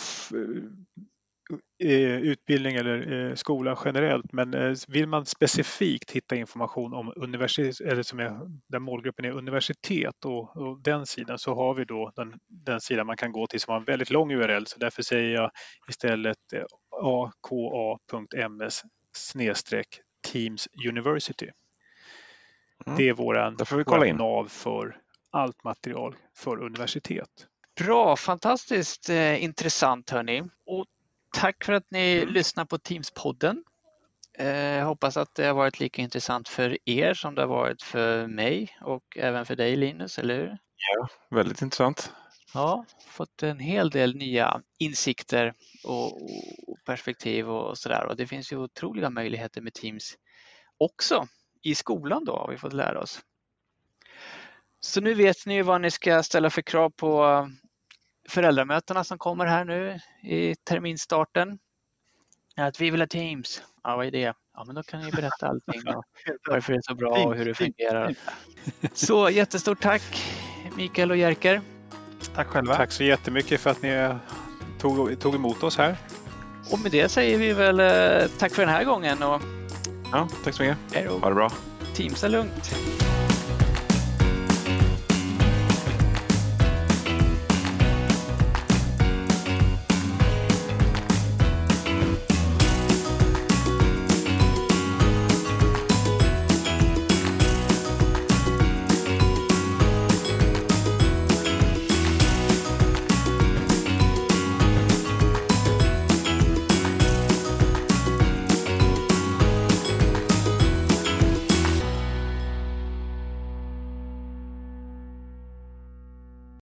[1.79, 8.03] utbildning eller eh, skola generellt, men eh, vill man specifikt hitta information om universitet, eller
[8.03, 12.39] som är, där målgruppen är universitet och, och, den sidan så har vi då den,
[12.47, 15.33] den sidan man kan gå till som har en väldigt lång URL, så därför säger
[15.33, 15.51] jag
[15.89, 16.37] istället
[17.01, 18.83] aka.ms
[20.31, 21.49] Teams University.
[22.85, 22.97] Mm.
[22.97, 24.97] Det är våran, våran nav för
[25.31, 27.47] allt material för universitet.
[27.75, 30.43] Bra, fantastiskt eh, intressant hörni.
[30.65, 30.85] Och
[31.33, 32.33] Tack för att ni mm.
[32.33, 33.63] lyssnar på Teams-podden.
[34.37, 37.81] Jag eh, hoppas att det har varit lika intressant för er som det har varit
[37.81, 40.57] för mig och även för dig Linus, eller hur?
[40.75, 42.11] Ja, väldigt intressant.
[42.53, 45.53] Ja, fått en hel del nya insikter
[45.83, 46.19] och,
[46.85, 48.05] perspektiv och sådär.
[48.05, 50.15] Och det finns ju otroliga möjligheter med Teams
[50.77, 51.27] också.
[51.61, 53.21] I skolan då har vi fått lära oss.
[54.79, 57.49] Så nu vet ni vad ni ska ställa för krav på
[58.31, 61.59] föräldramötena som kommer här nu i terminstarten.
[62.57, 63.61] Att vi vill ha Teams.
[63.83, 64.33] Ja, vad är det?
[64.53, 66.03] Ja, men då kan ni berätta allting och
[66.49, 68.15] varför det är så bra och hur det fungerar.
[68.93, 70.01] Så jättestort tack
[70.77, 71.61] Mikael och Jerker.
[72.35, 72.75] Tack själva.
[72.75, 74.15] Tack så jättemycket för att ni
[74.79, 75.97] tog, tog emot oss här.
[76.71, 79.23] Och med det säger vi väl eh, tack för den här gången.
[79.23, 79.41] Och...
[80.11, 81.09] Ja, tack så mycket.
[81.09, 81.51] Ha det bra.
[81.95, 82.71] Teams är lugnt.